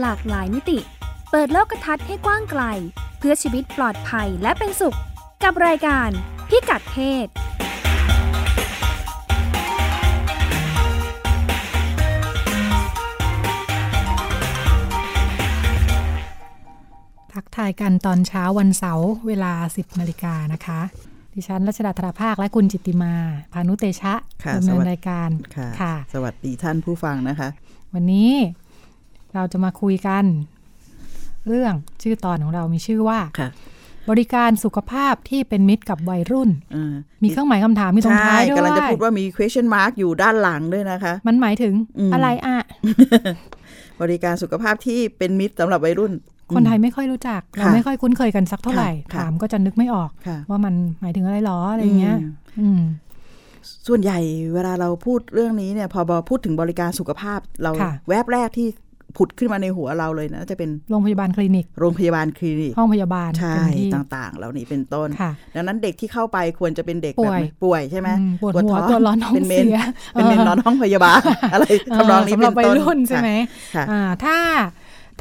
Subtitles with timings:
[0.00, 0.78] หลากหลายมิติ
[1.30, 2.62] เปิดโลกทัศน์ให้กว้างไกล
[3.18, 4.96] เพื่อชีวิตปลอดภัยและเป็นสุข
[5.42, 6.08] กับรายการ
[6.48, 7.26] พิกัดเพศ
[17.32, 20.80] ทักทายกันตอนเช้าวันเสาร์เวลา 10นาฬิกานะคะ
[21.34, 23.14] ดิฉันรัชดาธราภาคและคุณจิตติมา
[23.52, 27.48] พานุเตชะค่ะดำเนิสวันสดีรายการค่ะค่ะ สวัสดีท่านผู้ฟังนะคะ
[27.94, 28.30] วันนี้
[29.34, 30.24] เราจะมาคุยกัน
[31.48, 33.50] เรื่องชื่อตอนของเรามีชื่อว่าค่ะ
[34.10, 42.58] บริการสุขภาพที่เป็นมิตรกับวัยรุ่นเออมีเครื่องหมายคำถามมีตรงใช่ท้ายด้วยกำลังจะพูดว่ามี question mark อยู่ด้านหลังด้วยนะคะ มันหมายถึงอืมอะไรอะ
[44.02, 46.12] บริการสุขภาพที่เป็นมิตรสำหรับวัยรุ่น
[46.54, 52.82] คนไทยไม่ค่อยรู้จัก เราค่ะไม่ค่อยคุ้นเคยกันสักเท่าไหร่ค่ะถามก็จะนึกไม่ออกค่ะว่ามันหมายถึงอะไรหรออะไรเงี้ยอืมอืม
[53.88, 54.18] ส่วนใหญ่
[54.54, 58.68] เวลาเราพูดเรื่องนี้เนี่ย พอบอพูดถึงบริการสุขภาพเราค่ะแวบแรกที่
[59.16, 69.78] ผุดขึ้นมาในหัวเราเลยนะจะเป็นโรงพยาบาลคลินิก โรงพยาบาลคลินิก ห้องพยาบาลใช่เป็นที่ต่างๆ เหล่านี้เป็นต้นค่ะดังนั้นเด็กที่เข้าไปควรจะเป็นเด็กป่แบบวยป่วยใช่ไหมอืมปวดหัวตัวร้อนท้องเป็นเมนเสีย
[70.12, 71.20] เป็นเมนเออนอนห้องพยาบาล
[71.52, 71.64] อะไร
[71.96, 73.30] ทำนองนี้สำหเป็รับนวัยต้นรุ่นใช่ไหม
[73.74, 74.36] ค่ะอ่าถ้า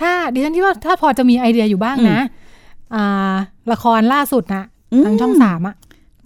[0.01, 2.19] ถ้าดิฉันคิดว่าถ้าพอจะมีไอเดียอยู่บ้างนะ
[2.95, 3.33] อ่า
[3.71, 5.75] ละครล่าสุดนะอืมทางช่องสามอะ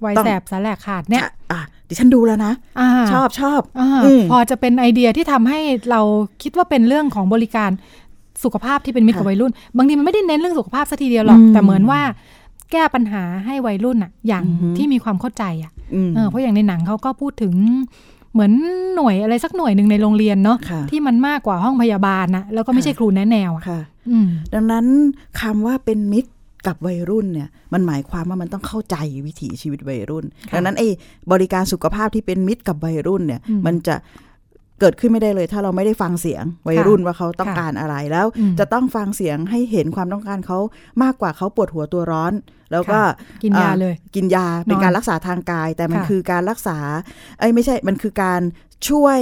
[0.04, 5.60] วัยต้องแสบสาแหลกขาดเนี่ยอะอะ ดิฉันดูแล้วนะาชอบชอบอาอืมพอจะเป็นไอเดียที่ทำให้
[5.92, 6.02] เรา
[6.44, 7.72] คิดว่าเป็นเรื่องของบริการ
[8.44, 12.02] สุขภาพที่เป็นมิตรกับค่ะวัยรุ่น บางทีมันไม่ได้เน้นเรื่องสุขภาพสัทีเดียวหรอกอืมแต่เหมือนว่า
[12.72, 17.54] แก้ปัญหาให้วัยรุ่นอะอย่างอือฮึที่มีความเข้าใจอะอืมเออเพราะอย่างในหนังเขาก็พูดถึง
[18.34, 18.52] เหมือน
[18.96, 24.86] หน่วยอะไรสักหน่วยหนึ่งในโรงเรียนเนาะค่ะที่มันมากกว่าห้องพยาบาลนะแล้วก็ไม่ใช่ครูแนะแนวอะค่ะอืมดังนั้น
[25.42, 26.32] คำว่าเป็นมิตร
[26.68, 30.88] กับวัยรุ่นเนี่ยมันหมายความว่ามันต้องเข้าใจวิถีชีวิตวัยรุ่นค่ะดังนั้นไอ้
[31.32, 33.96] บริการสุขภาพที่เป็นมิตรกับวัยรุ่นเนี่ยอืมมันจะ
[34.82, 40.60] เกิดขึ้นไม่ได้เลย ถ้าเราไม่ได้ฟังเสียงวัยรุ่นว่าเขาต้องการอะไรแล้วอืมจะต้องฟังเสียงให้เห็นความต้องการเขา
[41.04, 42.34] มากกว่าเขาปวดหัวตัวร้อน
[42.72, 43.06] แล้วก็ค่ะ
[43.44, 46.78] กินยาเลย กินยาเป็นนอนการรักษาทางกาย แต่มันค่ะคือการรักษา
[47.40, 48.42] เอ้ยไม่ใช่มันคือการ
[48.90, 49.20] ช่วย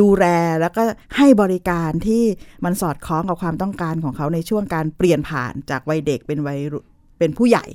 [0.00, 0.24] ดูแล
[0.60, 0.82] แล้วก็
[1.16, 2.22] ให้บริการที่
[2.64, 6.84] มันสอดคล้องกับความต้องการของเขาในช่วงการเปลี่ยนผ่านจากวัยเด็กเป็นวัยรุ่น
[7.18, 7.66] เป็นผู้ใหญ่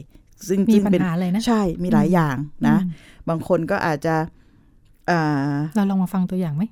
[0.47, 2.35] ซึ่งมีซึ่งปัญเป็นหาเลยนะใช่มีหลายอย่าง
[2.67, 2.91] นะอืม
[3.29, 4.16] บางคนก็อาจจะ
[5.09, 6.63] อ่าเราลองมาฟังตัวอย่างไหม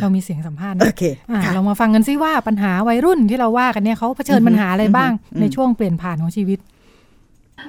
[0.00, 6.58] เรามีเสียงสัมภาษณ์โอนะเคอะค่ะเรามาฟังกันซิว่าปัญหาวัยรุ่นที่เราว่ากันเนี่ยเขาเผชิญอือฮึปัญหาอะไรบ้างอือฮึในช่วงเปลี่ยนผ่านของชีวิต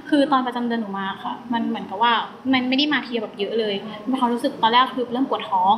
[0.10, 2.14] คือตอนประจำเดือนหนูมาค่ะ มันเหมือนกับว่า
[2.54, 3.76] มันไม่ได้มาทีเดียวแบบเยอะเลย
[4.10, 5.74] มีความรู้สึกตอนแรกคือเริ่มปวดท้อง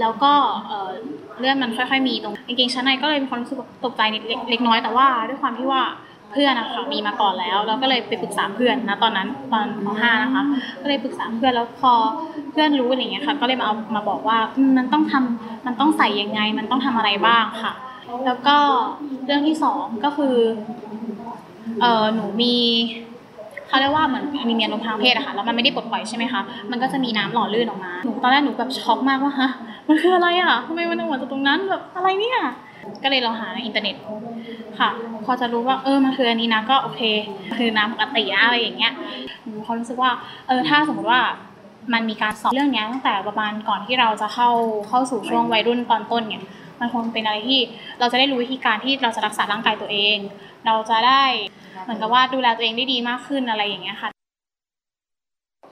[0.00, 0.32] แล้วก็
[0.66, 0.90] เอ่อ
[1.38, 5.82] เลือดมันค่อยๆมีตรงกางเกงชั้นในก็เลยมีความรู้สึกตกใจนิดเล็กน้อยแต่ว่าด้วยความที่ว่า
[6.32, 10.42] เพื่อนนะคะมีมาก่อนแล้วเราก็เลยไปปรึกษาเพื่อนนะตอนนั้นตอนป .5 นะคะ
[10.82, 11.92] ก็เลยปรึกษาเพื่อนแล้วพอ
[12.52, 14.38] เพื่อนรู้อะไรอย่างเงี้ยค่ะ ก็เลยมาเอามาบอกว่า
[14.76, 17.72] มันต้องทำมันต้องใส่ยังไง มันต้องทำอะไรบ้างค่ะ
[18.26, 18.56] แล้วก็
[19.26, 20.36] เรื่องที่สองก็คือ
[21.80, 22.54] เออหนูมี
[23.72, 26.40] เขาเรียกว่าเหมือนมีเมียนมทางเพศอะค่ะแล้วมันไม่ได้ปลดปล่อยใช่ไหมคะ
[26.70, 29.50] มันก็จะมีน้ำหล่อลื่นออกมาหนูตอนแรกหนูแบบช็อกมากว่าฮะ
[29.88, 32.38] มันคืออะไรอะทำไมมันออกมาจากตรงนั้นแบบอะไรเนี่ย
[33.02, 33.96] ก็เลยเราหาในอินเทอร์เน็ต
[34.78, 34.90] ค่ะ
[35.24, 37.02] พอจะรู้ว่าเออมันคืออันนี้นะก็โอเค
[37.56, 38.92] คือน้ำปกตินะอะไรอย่างเงี้ย
[39.44, 40.10] หนูเขารู้สึกว่า
[40.48, 41.20] เออถ้าสมมติว่า
[41.92, 44.50] มันมีการสอนเรื่องนี้ตั้งแต่ประมาณก่อนที่เราจะเข้า
[44.88, 46.44] เข้าสู่ช่วงวัยรุ่นตอนต้นเนี่ย
[46.80, 47.60] มันคงเป็นอะไรที่
[47.98, 50.18] เราจะได้รู้วิธีการที่เราจะรักษาร่างกายตัวเอง
[50.66, 51.24] เราจะได้
[51.82, 54.10] เหมือนกับว่าดูแลตัวเองได้ดีมากขึ้นอะไรอย่างเงี้ยค่ะ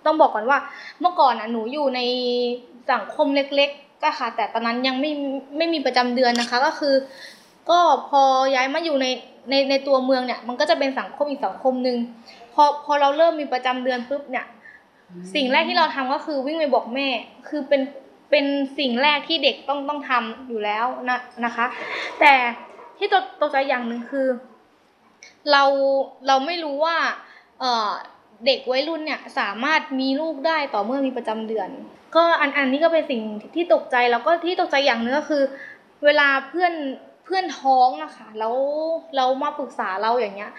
[0.06, 0.59] ต้องบอกก่อนว่า
[1.00, 2.00] เมื่อก่อนน่ะหนูอยู่ใน
[2.93, 5.11] สังคมเล็ก ๆ ก็ค่ะ แต่ตอนนั้นยังไม่
[5.56, 6.94] ไม่มีประจำเดือนนะคะ ก็คือ
[7.71, 7.78] ก็
[8.09, 8.22] พอ
[8.55, 9.06] ย้ายมาอยู่ใน
[9.50, 11.97] ในในตัวเมืองเนี่ย มันก็จะเป็นสังคมอีกสังคมหนึ่ง
[12.55, 14.47] พอพอเราเริ่มมีประจำเดือนปุ๊บเนี่ย
[15.34, 17.09] สิ่งแรกที่เราทำก็คือวิ่งไปบอกแม่
[17.49, 17.81] คือเป็น
[18.30, 18.44] เป็น
[18.78, 21.66] สิ่งแรกที่เด็กต้องต้องทำอยู่แล้วนะนะคะ
[22.20, 22.32] แต่
[22.98, 24.28] ที่ตกตกใจอย่างหนึ่งคือ
[25.50, 25.62] เรา
[26.26, 26.96] เราไม่รู้ว่า
[27.60, 27.90] เออ
[28.46, 31.69] เด็กวัยรุ่นเนี่ยสามารถมีลูกได้ต่อเมื่อมีประจำเดือน
[32.16, 33.22] ก็อันอันนี้ก็เป็นสิ่ง
[33.55, 35.43] ที่ตกใจแล้วก็ที่ตกใจอย่างนึงก็คือ
[36.05, 36.75] เวลาเพื่อน
[37.25, 38.55] เพื่อนท้องนะคะแล้ว
[39.16, 40.52] เรามาปรึกษาเราอย่างเงี้ย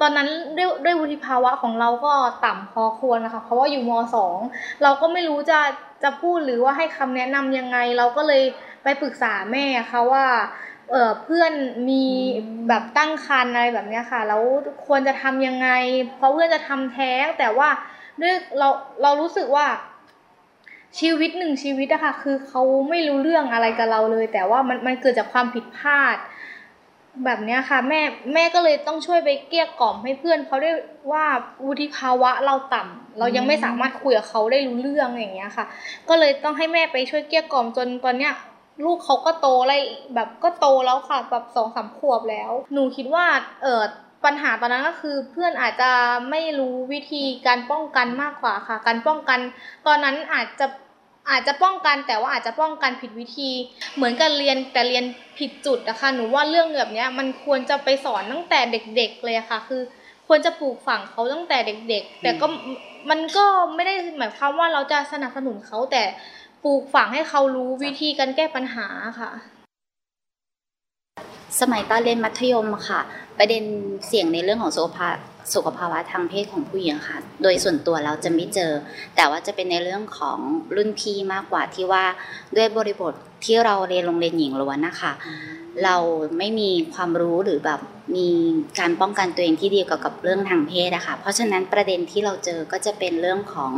[0.00, 2.12] ตอนนั้นด้วยด้วยวุฒิภาวะของเราก็
[2.44, 4.38] ต่ำพอควรนะคะ เพราะว่าอยู่มสอง
[4.82, 5.58] เราก็ไม่รู้จะ
[6.02, 8.42] จะพูดหรือว่าให้คำแนะนำยังไง เราก็เลย
[8.82, 10.26] ไปปรึกษาแม่ค่ะว่า
[10.90, 11.52] เออเพื่อน
[11.88, 12.04] มี
[12.68, 14.42] แบบตั้งครรภ์อะไรแบบเนี้ยค่ะแล้ว
[14.86, 15.68] ควรจะทำยังไง
[16.16, 17.68] เพราะเพื่อนจะทำแท้งแต่ว่า
[18.20, 18.68] ด้วยเรา
[19.02, 19.66] เรารู้สึกว่า
[20.98, 26.16] ชีวิตหนึ่งชีวิตอะค่ะคือเขาไม่รู้เรื่องอะไรกับเราเลย แต่ว่ามันมันเกิดจากความผิดพลาด
[27.24, 28.00] แบบเนี้ยค่ะ แม่
[28.34, 30.70] แม่ก็เลยต้องช่วยไปเกลี้ยกล่อมให้เพื่อนเขาได้
[31.12, 31.24] ว่า
[31.66, 35.66] วุฒิภาวะเราต่ำเรายังไม่สามารถคุยกับเขาได้รู้เรื่องอย่างเงี้ยค่ะ
[36.08, 38.34] ก็เลยต้องให้แม่ไปช่วยเกลี้ยกล่อมจนตอนเนี้ย
[38.84, 39.78] ลูกเขาก็โตไล่
[40.14, 43.26] แบบก็โตแล้วค่ะแบบสองสามขวบแล้ว หนูคิดว่า
[43.62, 43.82] เออ
[44.24, 45.90] ปัญหาตอนนั้นก็คือเพื่อนอาจจะ
[46.30, 49.38] ไม่รู้วิธีการป้องกันมากกว่าค่ะ การป้องกัน
[49.86, 50.66] ตอนนั้นอาจจะ
[51.30, 53.50] อาจจะป้องกันแต่ว่าอาจจะป้องกันผิดวิธี
[53.96, 55.04] เหมือนกันเรียนแต่เรียน
[55.38, 59.82] ผิดจุดนะคะหนูว่าเรื่องแบบนี้มันควรจะไปสอนตั้งแต่เด็ก ๆ เลยค่ะ คือ
[60.26, 62.46] ควรจะปลูกฝังเขาตั้งแต่เด็ก ๆ แต่ก็
[63.10, 63.44] มันก็
[63.74, 66.02] ไม่ได้หมายความว่าเราจะสนับสนุนเขาแต่
[66.64, 68.86] ปลูกฝังให้เขารู้วิธีการแก้ปัญหา
[69.20, 69.30] ค่ะ
[71.60, 73.00] สมัยตอนเรียนมัธยมค่ะ
[73.38, 73.62] ประเด็น
[74.06, 75.16] เสี่ยงในเรื่องของสุขภาพ
[75.54, 78.72] สุขภาวะทางเพศของผู้หญิงค่ะ โดยส่วนตัวเราจะไม่เจอ
[79.16, 80.38] แต่ว่าจะเป็นในเรื่องของ
[80.76, 82.04] รุ่นพี่มากกว่าที่ว่า
[82.56, 83.14] ด้วยบริบท
[83.44, 85.12] ที่เราเรียนโรงเรียนหญิงล้วนนะคะ
[85.84, 85.96] เรา
[86.38, 87.80] ไม่มีความรู้หรือแบบ
[88.16, 88.28] มี
[88.78, 93.72] การป้องกันตัวเองที่ดีเกี่ยวกับเรื่องทางเพศอะค่ะเพราะฉะนั้นประเด็นที่เราเจอก็จะเป็นเรื่องของ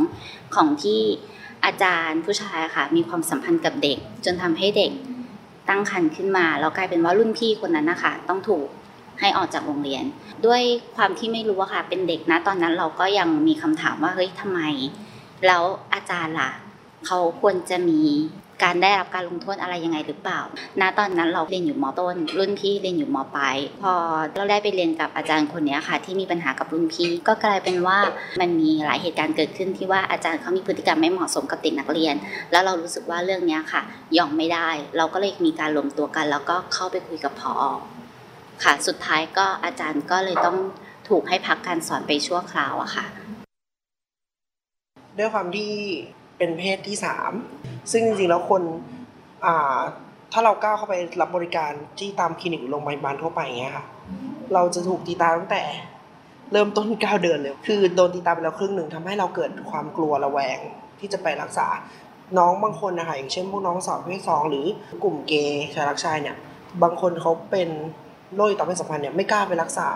[0.55, 1.01] ของที่
[1.65, 4.91] อาจารย์ผู้ชายค่ะ มีความสัมพันธ์กับเด็ก จนทำให้เด็ก
[5.69, 8.67] ตั้งครรภ์ขึ้นมาแล้วกลายเป็นว่ารุ่นพี่คนนั้นนะคะต้องถูก
[9.19, 10.03] ให้ออกจากโรงเรียน
[10.45, 10.61] ด้วย
[10.95, 14.59] ความที่ไม่รู้อะค่ะเป็นเด็กนะ ตอนนั้นเราก็ยังมีคำถามว่าเฮ้ยทำไม
[15.47, 16.51] แล้วอาจารย์ล่ะ
[17.05, 18.01] เขาควรจะมี
[18.63, 20.39] การได้รับการลงโทษอะไรยังไงหรือเปล่า
[20.81, 23.93] ณ ตอนนั้นเราเรียนอยู่มต้น รุ่นพี่เรียนอยู่มปลาย พอ
[24.35, 27.97] เราได้ไปเรียนกับอาจารย์คนนี้ค่ะ ที่มีปัญหากับรุ่นพี่ ก็กลายเป็นว่า
[28.39, 32.15] มันมีหลายเหตุการณ์เกิดขึ้นที่ว่าอาจารย์เขามีพฤติกรรมไม่เหมาะสมกับเด็กนักเรียน
[32.51, 33.81] แล้วเรารู้สึกว่าเรื่องนี้ค่ะ
[34.17, 37.53] ยอมไม่ได้ เราก็เลยมีการรวมตัวกัน แล้วก็เข้าไปคุยกับพอ
[38.63, 40.57] ค่ะ สุดท้ายก็อาจารย์ก็เลยต้อง
[41.09, 43.05] ถูกให้พักการสอนไปชั่วคราวอะค่ะ
[45.17, 45.71] ด้วยความที่
[46.37, 47.31] เป็นเพศที่สาม
[47.91, 48.61] ซึ่งจริงๆแล้วคน
[50.31, 53.85] ถ้าเราก้าวเข้าไปรับบริการที่ตามคลินิกโรงพยาบาลทั่วไปอย่างเงี้ยค่ะ
[54.53, 55.63] เราจะถูกตีตาตั้งแต่
[56.51, 60.57] เริ่มต้นก้าวเดือนเลย คือโดนตีตาไปแล้วครึ่งหนึ่งทำให้เราเกิดความกลัวระแวง
[60.99, 61.67] ที่จะไปรักษา
[62.37, 64.65] น้องบางคนนะคะอย่างเช่นพวกน้องสาวเพศสองหรือ
[65.03, 66.37] กลุ่มเกย์ชายรักชายเนี่ย
[66.83, 67.69] บางคนเขาเป็น
[68.35, 69.87] โรคต่อเพศสัมพันธ์เนี่ยไม่กล้าไปรักษา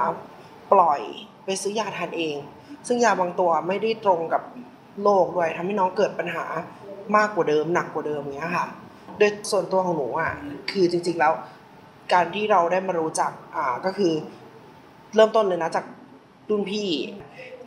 [0.73, 0.99] ปล่อย
[1.45, 2.35] ไปซื้อยาทานเอง
[2.87, 4.41] ซึ่งยาบางตัวไม่ได้ตรงกับ
[5.03, 6.45] โรคด้วยทำให้น้องเกิดปัญหา
[7.15, 8.67] มากกว่าเดิมหนักกว่าเดิมเงี้ยค่ะ
[9.17, 10.33] โดยส่วนตัวของหนูอะ
[10.71, 11.33] คือจริงๆแล้ว
[12.13, 14.13] การที่เราได้มารู้จักอ่าก็คือ
[15.15, 15.85] เริ่มต้นเลยนะจาก
[16.49, 16.89] รุ่นพี่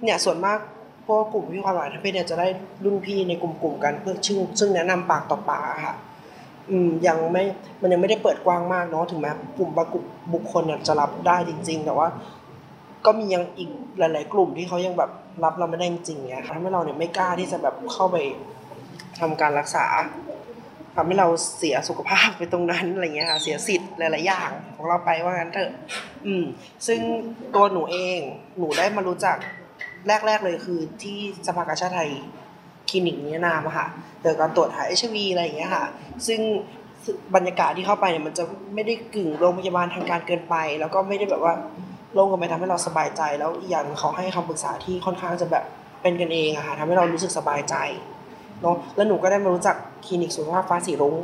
[0.03, 0.59] เนี่ยส่วนมาก
[1.07, 2.49] พวกกลุ่มที่ความหลากหลายทางเพศเนี่ยจะได้
[2.85, 5.95] รุ่นพี่ในกลุ่มๆกันเพื่อซึ่งซึ่งแนะนำปากต่อปากค่ะ
[7.07, 7.43] ยังไม่
[7.83, 9.71] มันยังไม่ได้เปิดกว้างมากเนาะถึงแม้กลุ่ม
[10.33, 12.09] บุบคคลเนี่ยจะรับได้จริง ๆ แต่ว่า
[13.07, 15.11] ก็มียังอีกหลาย ๆ กลุ่มที่เขายังแบบ
[15.45, 18.17] รับเราไม่ได้จริงเนี่ยทำให้เราเนี่ยไม่กล้าที่จะแบบเข้าไป
[19.21, 19.87] ทำการรักษา
[20.97, 25.71] ทำให้เราเสียสุขภาพไปตรงนั้นอะไรเงี้ยค่ะเสียสิทธิ์หลาย ๆ อย่างของเราไปว่างั้นเถอะ
[26.27, 26.45] อืม
[26.87, 27.01] ซึ่ง
[27.55, 28.21] ตัวหนูเอง
[28.59, 29.37] หนูได้มารู้จัก
[30.27, 32.11] แรก ๆ เลยคือที่สภากาชาติไทย
[32.89, 33.87] คลินิกนี้นามะค่ะ
[34.21, 35.85] เกี่ยวกับการตรวจหาเอชวีอะไรอย่างเงี้ยค่ะ
[36.27, 36.41] ซึ่ง
[37.35, 38.45] บรรยากาศที่เข้าไปเนี่ยมันจะ
[38.75, 41.55] ไม่ได้กึ่งโรงพยาบาลทางการเกินไป แล้วก็ไม่ได้แบบว่า
[42.15, 45.65] โล่งกันไปทำให้เราสบายใจ แล้วอีกอย่างเขาให้คำปรึกษาที่ค่อนข้างจะแบบ
[46.03, 47.75] เป็นกันเองอะค่ะทำให้เรารู้สึกสบายใจ
[48.63, 49.77] เนาะแล้วหนูก็ได้มารู้จัก
[50.07, 51.15] คลินิกสุขภาพฟ้าสีรุ้ง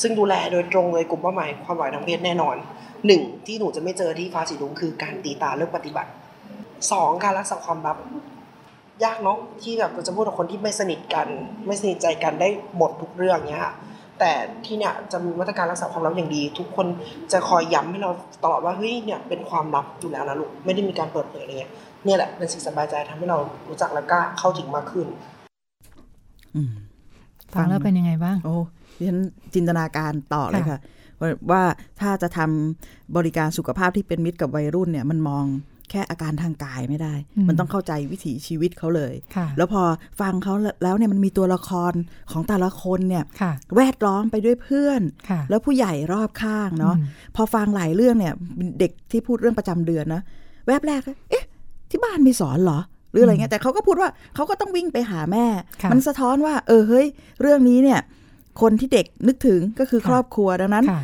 [0.00, 2.56] ซึ่งดูแลโดยตรงเลยกลุ่มเป้าหมายความหมายทางเพศแน่นอน
[3.06, 6.10] หนึ่งที่หนูจะไม่เจอที่ฟ้าสีรุ้งคือการตีตาเลือกปฏิบัติ
[6.92, 7.96] สองการรักษาความลับ
[9.04, 11.26] ยากเนาะที่แบบเราจะพูดกับคนที่ไม่สนิทกัน
[11.66, 13.74] ไม่สนิทใจกันได้หมดทุกเรื่องเนี้ยค่ะ
[14.20, 14.32] แต่
[14.64, 16.86] ที่เนี่ยจะมีมาตรการรักษาความลับอย่างดี ทุกคน
[17.32, 18.10] จะคอยย้ำให้เรา
[18.44, 21.72] ตลอดว่าเฮ้ยเนี่ยเป็นความลับอยู่แล้วนะลูกไม่ได้มีการเปิดเผยอะไรเงี้ย
[22.04, 25.06] เนี่ยแหละเป็นสิ่งสบายใจทำให้เรารู้จักและกล้าเข้าถึงมากขึ้น
[26.54, 26.72] อืม
[27.54, 28.56] ฟังแล้วเป็นยังไงบ้าง โอ้
[28.98, 29.20] ดิฉัน
[29.54, 30.78] จินตนาการต่อเลยค่ะ
[31.20, 31.62] ว่าว่า
[32.00, 35.44] ถ้าจะทำบริการสุขภาพที่เป็นมิตรกับวัยรุ่นเนี่ยมันมอง
[35.90, 39.82] แค่อาการทางกายไม่ได้อืมมันต้องเข้าใจวิถีชีวิตเขาเลยค่ะแล้วพอ
[40.20, 41.92] ฟังเขาแล้วเนี่ยมันมีตัวละคร
[42.32, 48.34] ของแต่ละคนเนี่ยค่ะแวดล้อมไปด้วยเพื่อนค่ะแล้วผู้ใหญ่รอบข้างเนาะอืมพอฟังหลายเรื่องเนี่ย
[48.80, 50.22] เด็กที่พูดเรื่องประจำเดือนนะ
[50.66, 51.44] แวบแรกก็เอ๊ะ
[51.90, 52.80] ที่บ้านมีสอนเหรอ
[53.12, 55.46] หรืออะไรเงี้ยแต่เขาก็พูดว่าเขาก็ต้องวิ่งไปหาแม่
[55.82, 57.06] ค่ะมันสะท้อนว่า เออเฮ้ย
[57.42, 58.00] เรื่องนี้เนี่ย
[58.60, 61.02] คนที่เด็กนึกถึงก็คือค่ะครอบครัวดังนั้นค่ะ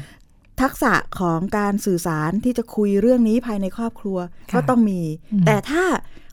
[0.62, 4.18] ทักษะของการสื่อสารที่จะคุยเรื่องนี้ภายในครอบครัว
[4.50, 5.00] ค่ะก็ต้องมี
[5.32, 5.84] อืมแต่ถ้า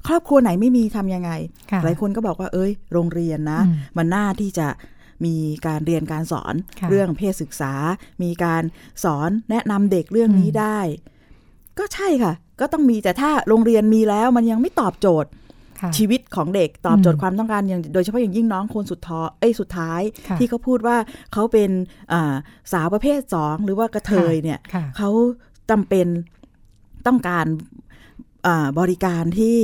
[0.07, 1.31] ครอบครัวไหนไม่มีทำยังไง
[1.71, 4.67] ค่ะหลายคนก็บอกว่าเอ้ย โรงเรียนนะอืมมันน่าที่จะ
[5.25, 5.35] มี
[5.67, 7.73] การเรียนการสอนค่ะเรื่องเพศศึกษา
[8.23, 8.63] มีการ
[9.03, 10.79] สอนแนะนำเด็กเรื่องนี้อืมได้
[11.79, 15.36] ก็ใช่ค่ะ ก็ต้องมีแต่ถ้าโรงเรียนมีแล้วมันยังไม่ตอบโจทย์ค่ะ
[15.97, 20.97] ชีวิตของเด็กตอบโจทอืย์มความต้องการอย่างโดยเฉพาะอย่างยิ่งน้องคนสุดท้อเอ้ยสุดท้ายค่ะที่เขาพูดว่า
[21.33, 21.69] เขาเป็น
[22.13, 22.33] อ่า
[22.73, 25.09] สาวประเภทสองหรือว่ากระเทยเนี่ยค่ะเขา
[25.69, 26.07] จำเป็น
[27.07, 27.45] ต้องการ
[28.47, 29.57] อ่าบริการที่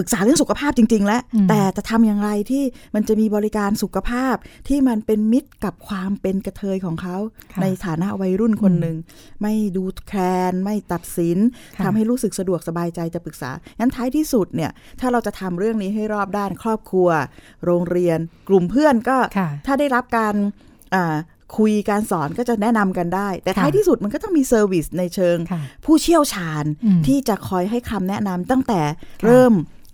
[0.00, 2.64] ปปรึกษาเรื่องสุขภาพจริง ๆ แล้วอืมแต่จะทำอย่างไรที่
[2.94, 4.34] มันจะมีบริการสุขภาพ
[4.68, 7.16] ที่มันเป็นมิตรกับความเป็นกระเทยของเขา
[7.52, 8.96] ค่ะในฐานะวัยรุ่นคนหนึ่ง
[9.42, 11.38] ไม่ดูแคลนไม่ตัดสิน
[11.76, 17.08] ค่ะทำให้รู้สึกสะดวกสบายใจจะปรึกษางั้นท้ายที่สุดเนี่ยถ้าเราจะทำเรื่องนี้ให้รอบด้านครอบครัว
[17.64, 20.34] โรงเรียน กลุ่มเพื่อนก็ค่ะถ้าได้รับการ
[20.96, 21.16] อ่า
[21.58, 28.80] คุยการสอนก็จะแนะนำกันได้ แต่ค่ะท้ายที่สุดมันก็ต้องมี service ในเชิงค่ะผู้เชี่ยวชาญอืมที่จะคอยให้คำแนะนำตั้งแต่
[29.24, 29.52] เริ่ม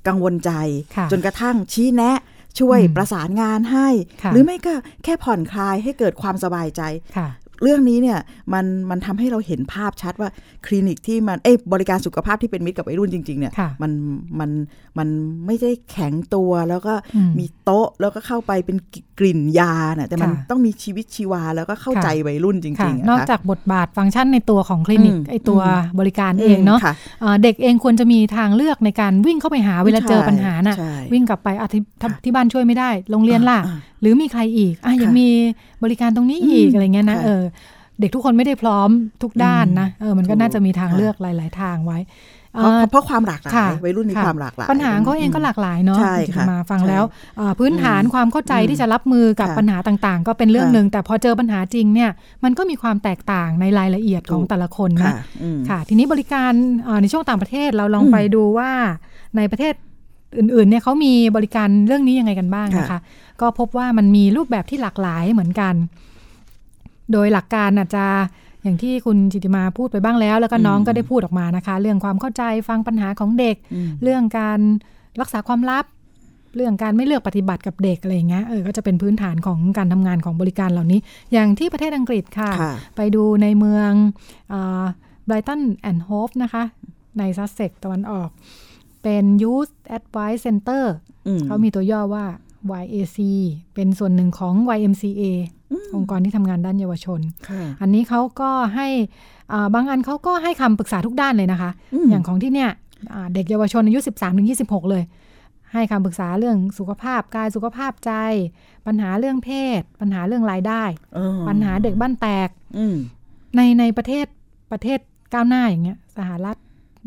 [0.09, 0.53] กังวลใจ
[0.97, 2.19] ค่ะจนกระทั่งชี้แนะ
[2.59, 3.89] ช่วยอืมประสานงานให้
[4.23, 6.83] ค่ะหรือไม่ก็แค่ผ่อนคลายให้เกิดความสบายใจ
[7.17, 7.29] ค่ะ
[7.63, 8.19] เรื่องนี้เนี่ย
[8.53, 10.29] มันมันทำให้เราเห็นภาพชัดว่า
[10.67, 13.93] คลินิกที่มันเอ้ยบริการสุขภาพที่เป็นมิตรกับวัยรุ่นจริงๆเนี่ยค่ะมัน
[14.41, 14.51] มัน
[14.99, 15.09] มัน
[15.47, 18.77] ไม่ได้แข็งตัวแล้วก็อืมมีโต๊ะแล้วก็เข้าไปเป็น
[19.19, 35.29] กลิ่นยาน่ะแต่มันค่ะต้องมีชีวิตชีวาแล้วก็เข้าค่ะใจวัยรุ่นจค่ะริงๆะนอกค่ะจากบทบาทฟังก์ชันในตัวของคลินิกอืมไอตัวอืบริการเองเนาะค่ะเอ่อเด็กเองควรจะมีทางเลือกในการวิ่งเข้าไปหาเวลาเจอปัญหาน่ะใช่วิ่งกลับไปอะที่ที่ค่ะที่บ้านช่วยไม่ได้โรงเรียนล่ะอ่าหรือมีใครอีกอะยังค่ะมี
[35.85, 37.43] บริการตรงนี้อีกอืมอะไรเงี้ยนะค่ะเออ
[38.01, 38.89] เด็กทุกคนไม่ได้พร้อม
[39.23, 41.99] ทุกด้านนะเออมันก็ถูกน่าจะมีทางค่ะเลือกหลาย ๆ ทางไว้
[42.55, 47.05] เพราะเอ่อเพราะความหลากหลาค่ะยวัยรุ่นมีค่ะความหลากหลาย ปัญหาเขาเองก็หลากหลายเนาะใช่ที่ค่ะมาฟังใช่แล้ว
[47.37, 52.11] เอ่อพื้นฐานความเข้าใจอืมที่จะรับมือกับค่ะปัญหาต่างๆ ก็เป็นเรื่องค่ะหนึ่งแต่พอเจอปัญหาจริงเนี่ย
[52.45, 56.53] มันก็มีความแตกต่างในรายละเอียดของถูกแต่ละคนนะค่ะอืมค่ะ ทีนี้บริการ
[56.85, 58.71] เอ่อในช่วงต่างประเทศเราลองอืมไปดูว่า
[59.37, 59.75] ในประเทศ
[60.39, 63.01] อื่นๆเนี่ยเขามีบริการเรื่องนี้ยังไงกันบ้างนะคะค่ะ
[63.41, 65.75] ก็พบว่ามันมีรูปแบบที่หลากหลายเหมือนกัน
[67.13, 68.05] โดยหลักการอาจจะ
[68.63, 74.61] อย่างที่คุณจิติมาพูดไปบ้างแล้ว แล้วก็น้องอืมก็ได้พูดออกมานะคะ เรื่องความเข้าใจฟังปัญหาของเด็กอืมเรื่องการ
[75.21, 75.85] รักษาความลับ
[76.55, 81.01] เรื่องการไม่เลือกปฏิบัติกับเด็กอะไรอย่างเงี้ยเออก็จะเป็นพื้นฐานของการทำงานของบริการเหล่านี้
[81.33, 83.91] อย่างที่ประเทศอังกฤษค่ะค่ะไปดูในเมือง
[85.27, 86.63] ไบรตันแอนด์โฮฟนะคะ
[87.19, 88.29] ในซัสเซ็กตะวันออก
[89.09, 90.85] เป็น Youth Advice Center
[91.27, 92.27] อืมเขามีตัวย่อว่า
[92.83, 93.19] YAC
[93.75, 95.23] เป็นส่วนหนึ่งของ YMCA
[95.95, 98.89] องค์กรที่ทำงานด้านเยาวชนค่ะอันนี้เขาก็ให้
[99.53, 102.71] อ่าบางอันเขาก็ให้คำปรึกษาทุกด้านเลยนะคะอืมอย่างของที่เนี่ย
[103.13, 105.03] อ่าเด็กเยาวชนอายุ 13ถึง26 เลย
[105.73, 108.13] ให้คำปรึกษาเรื่องสุขภาพกายสุขภาพใจ
[108.87, 110.85] ปัญหาเรื่องเพศ ปัญหาเรื่องรายได้
[111.15, 112.49] เออปัญหาเด็กบ้านแตก
[112.79, 112.97] อืม
[113.57, 114.27] ในในประเทศ
[114.73, 114.99] ประเทศ
[115.35, 116.57] ก้าวหน้าอย่างเงี้ยสหรัฐ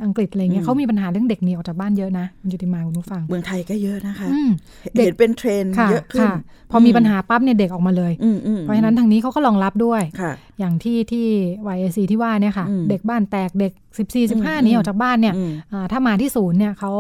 [0.04, 4.50] อังกฤษอะไรเงี้อืยมเขามีปัญหาเรื่องเด็กหนีออกจากบ้านเยอะนะคุณจุติมาคุณผู้ฟัง เมืองไทยก็เยอะนะคะอืม
[4.98, 6.36] เด็กเห็นเป็นเทรนด์ค่ะเยอะขึ้นค่ะ
[6.72, 11.28] พอมีปัญหาปั๊บเนี่ยเด็กออกมาเลยอืมอืมเพราะฉะนั้นทางนี้เขาก็รองรับด้วยค่ะอย่างที่ที่
[11.76, 16.92] YAC ที่ว่าเนี่ยค่ะอืมเด็กบ้านแตกเด็ก 14อืม15หนีออกจากบ้านเนี่ยอืมอ่าถ้ามาที่ศูนย์เนี่ยเขา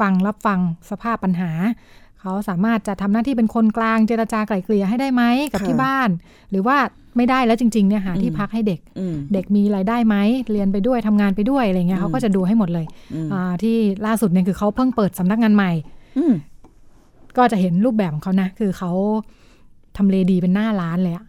[0.06, 0.58] ังรับฟัง
[0.90, 1.52] สภาพปัญหา
[2.20, 5.22] เขาสามารถจะทำหน้าที่เป็นคนกลางเจรจาไกล่เกลี่ยให้ได้ไหม
[5.52, 6.08] กับค่ะที่บ้าน
[6.50, 6.76] หรือว่า
[7.18, 10.16] ไม่ได้แล้วจริงๆเนี่ยหาที่อืมพักให้เด็กอืมเด็กมีรายได้ไหม
[10.52, 15.70] เรียนไปด้วยทำงานไปด้วยอะไรเงี้ยอืมเขาก็จะดูให้หมดเลยอืมอ่าที่ล่าสุดเนี่ยคือเขาเพิ่งเปิดสำนักงานใหม่
[16.18, 16.32] อืม
[17.36, 18.90] ก็จะเห็นรูปแบบของเขานะ คือเขา
[19.96, 21.24] ทำเลดีเป็นหน้าร้านเลยอะ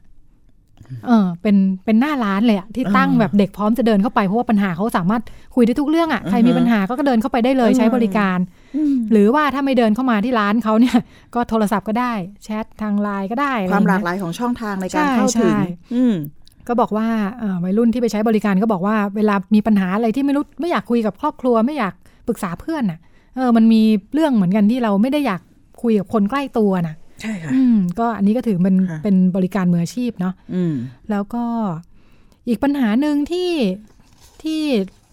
[1.06, 1.56] เออ เป็น
[1.86, 5.22] เป็นหน้าร้านเลยอะที่ตั้งอ่าแบบเด็กพร้อมจะเดินเข้าไป เพราะว่าปัญหาเขาสามารถ
[5.56, 8.59] คุยได้ทุกเรื่องอะใครมีอือฮะปัญหาก็เดินเข้าไปได้เลยอืมใช้บริการอืม
[9.12, 10.98] หรือว่าถ้าไม่เดินเข้ามาที่ร้านเขาเนี่ย
[11.36, 15.62] ก็โทรศัพท์ก็ได้แชททางไลน์ก็ได้อะไรความหลากเงี้ยหลายของช่องทางในการใช่เข้าถึงใช่
[15.96, 16.16] อืม
[16.68, 17.08] ก็บอกว่า
[17.40, 21.94] เอ่อวัยรุ่นที่ไปใช้บริการก็บอกว่าเวลามีปัญหาอะไรที่ไม่รู้ไม่อยากคุยกับครอบครัวไม่อยาก
[22.28, 23.00] ปรึกษาเพื่อนน่ะ
[23.36, 23.82] เออมันมี
[24.14, 25.42] เรื่องเหมือนกันที่เราไม่ได้อยาก
[25.84, 30.74] คุยกับคนใกล้ตัวน่ะ ใช่ค่ะอืมก็อันนี้ก็ถือเป็นค่ะเป็นบริการมืออาชีพเนาะอืม
[31.10, 31.44] แล้วก็
[32.48, 33.52] อีกปัญหาหนึ่งที่
[34.44, 34.62] ที่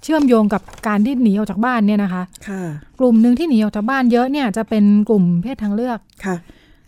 [0.06, 2.62] เชื่อมโยงกับการที่หนีออกจากบ้านเนี่ยนะคะค่ะ
[2.98, 6.36] กลุ่มหนึ่งที่หนีออกจากบ้านเยอะเนี่ยจะเป็นกลุ่มเพศทางเลือกค่ะ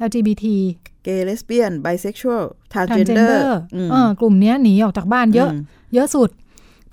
[0.07, 0.45] LGBT
[1.05, 3.61] เกย์เลสเบี้ยนไบเซ็กชวลทาร์เจนเดอ transgender ร์
[3.91, 5.51] เออกลุ่มเนี้ยหนีออกจากบ้านเยอะ
[5.95, 6.31] เยอะสุด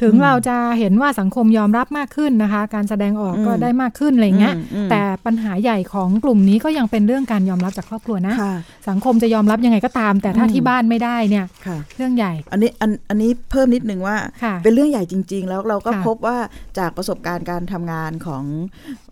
[0.01, 8.55] ถึงอืมเราจะเห็นว่าสังคมยอมรับมากขึ้นนะคะ การแสดงออกอืมก็ได้มากขึ้นอะไรเงี้ยอืมอืมแต่ปัญหาใหญ่ของกลุ่มนี้ก็ยังเป็นเรื่องการยอมรับจากครอบครัวนะค่ะ
[8.89, 16.37] สังคมจะยอมรับยังไงก็ตาม แต่ถ้าอืมที่บ้านไม่ได้เนี่ยค่ะเรื่องใหญ่ อันนี้อันอันนี้เพิ่มนิดนึงว่าค่ะเป็นเรื่องใหญ่จริง ๆ แล้วเราก็ค่ะพบว่า
[16.79, 18.43] จากประสบการณ์การทำงานของ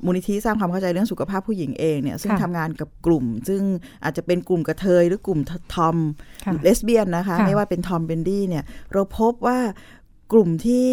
[0.05, 3.61] มูลนิธิสร้างความเข้าใจเรื่องสุขภาพผู้หญิงเองเนี่ยซึ่งค่ะทำงานกับกลุ่ม ซึ่ง
[4.03, 5.39] อาจจะเป็นกลุ่มกระเทยหรือกลุ่ม
[5.73, 5.97] ทอม
[6.45, 8.63] ค่ะเลสเบี้ยนนะคะค่ะไม่ว่าเป็นทอมเบนดี้เนี่ย
[8.93, 9.59] เราพบว่า
[10.31, 10.87] กลุ่มที่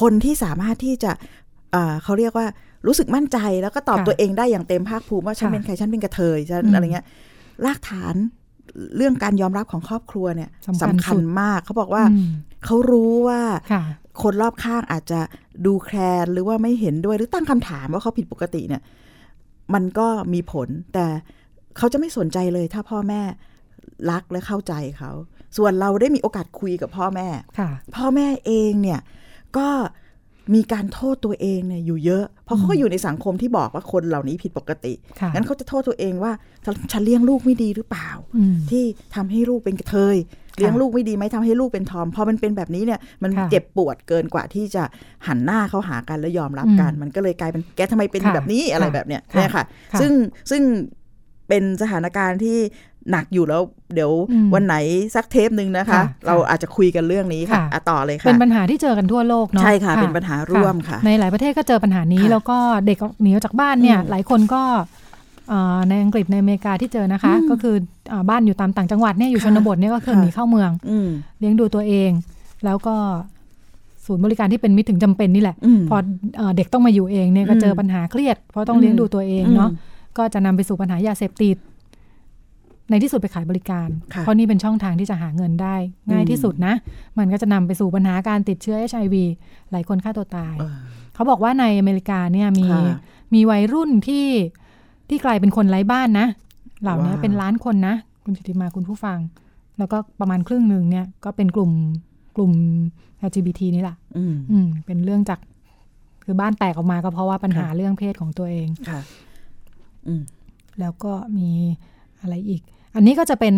[0.00, 1.12] คนที่สามารถที่จะ
[1.74, 2.46] อ่าเขาเรียกว่า
[2.86, 7.06] รู้สึกมั่นใจแล้วก็ตอบค่ะตัวเองได้อย่างเต็มภาคภูมิว่าฉันค่ะเป็นใครฉันเป็นกระเทยฉันอืมอะไรเงี้ย
[7.64, 8.14] รากฐาน
[8.96, 12.28] เรื่องการยอมรับของครอบครัวเนี่ยสำคัญสำคัสุญดมากเขาบอกว่าอืม
[12.64, 13.40] เขารู้ว่า
[13.72, 13.82] ค่ะ
[14.22, 15.20] คนรอบข้างอาจจะ
[15.66, 18.82] ดูแคลนหรือว่าไม่เห็นด้วยหรือตั้งคำถามว่าเขาผิดปกติเนี่ย
[19.74, 21.06] มันก็มีผลแต่
[21.76, 23.22] เขาจะไม่สนใจเลยถ้าพ่อแม่
[24.10, 25.12] รักและเข้าใจเขา
[25.56, 29.00] ส่วนเราได้มีโอกาสคุยกับพ่อแม่ค่ะพ่อแม่เองเนี่ย
[29.56, 29.68] ก็
[30.54, 36.32] มีการโทษตัวเองเนี่ยอยู่เยอะ เพราะเขาก็อยู่ในสังคมที่บอกว่าคนเหล่านี้ผิดปกติค่ะงั้นเขาจะโทษตัวเองว่า
[36.64, 38.84] ฉันฉันเลี้ยงลูกไม่ดีหรือเปล่าอืมที่
[39.14, 40.16] ทำให้ลูกเป็นกระเทย
[40.58, 44.82] เลี้ยงลูกไม่ดีไหมทำให้ลูกเป็นทอม พอมันเป็นแบบนี้เนี่ยมันค่ะเจ็บปวดเกินกว่าที่จะ
[45.26, 50.12] หันหน้าเข้าหากันแล้วยอมรับกันอืมมันก็เลยกลายเป็นแกทำไมเป็นค่ะแบบนี้อะไรค่ะแบบเนี้ยค่ะเนี่ยค่ะค่ะ ซึ่ง
[50.50, 50.62] ซึ่ง
[51.48, 52.58] เป็นสถานการณ์ที่
[53.10, 53.62] หนักอยู่แล้ว
[53.94, 54.76] เดี๋ยวอืมวันไหน
[55.14, 64.62] สักเทปหนึ่งนะคะค่ะเราอาจจะคุยกันเรื่องนี้ค่ะค่ะอะต่อเลยค่ะ เป็นปัญหาที่เจอกันทั่วโลกเนาะใช่ค่ะ เป็นปัญหาร่วมค่ะ ในหลายประเทศก็เจอปัญหานี้ค่ะแล้วก็เด็กหนีออกจากบ้านเนี่ยอืมหลายคนก็
[65.48, 67.74] เอ่อในอังกฤษในอเมริกาที่เจอนะคะอืมก็คือ
[68.08, 71.08] เอ่อบ้านอยู่ตามต่างจังหวัดเนี่ยอยู่ชค่ะนบทเนี่ยก็คือค่ะหนีเข้าเมืองอืม
[71.38, 72.10] เลี้ยงดูตัวเอง
[72.64, 72.96] แล้วก็
[74.06, 75.96] ศูนย์บริการที่เป็นมิตรถึงจำเป็นนี่แหละอืมพอ
[76.36, 81.56] เอ่อเด็กต้องมาอยู่เองเนี่ยก็อืมเจอปัญหาเครียด เพราะต้องเลี้ยงดูตัวเองเนาะอืมก็จะนำไปสู่ปัญหายาเสพติด
[82.90, 85.76] ในที่สุดไปขายบริการค่ะเพราะนี่เป็นช่องทางที่จะหาเงินได้
[86.10, 86.74] ง่ายอืมที่สุดนะ
[87.18, 89.14] มันก็จะนำไปสู่ปัญหาการติดเชื้อ HIV
[89.70, 90.74] หลายคนฆ่าตัวตายเออ
[91.14, 92.96] เขาบอกว่าในอเมริกาเนี่ยมีค่ะ
[93.34, 94.26] มีวัยรุ่นที่
[95.08, 96.26] ที่กลายเป็นคนไร้บ้านนะ
[96.82, 99.18] เหล่านี้ว้าวเป็นล้านคนนะ คุณจิติมาคุณผู้ฟัง
[99.78, 101.70] แล้วก็ประมาณครึ่งหนึ่งเนี่ยก็เป็นกลุ่ม
[102.36, 102.52] กลุ่ม
[103.28, 105.38] LGBT นี่แหละอืมอืมเป็นเรื่องจาก
[106.24, 109.00] คือบ้านแตกออกมาก็เพราะว่าปัญหาค่ะเรื่องเพศของตัวเองค่ะ
[110.06, 110.22] อืม
[110.80, 111.50] แล้วก็มี
[112.20, 112.62] อะไรอีก
[112.94, 113.56] อันนี้ก็จะเป็น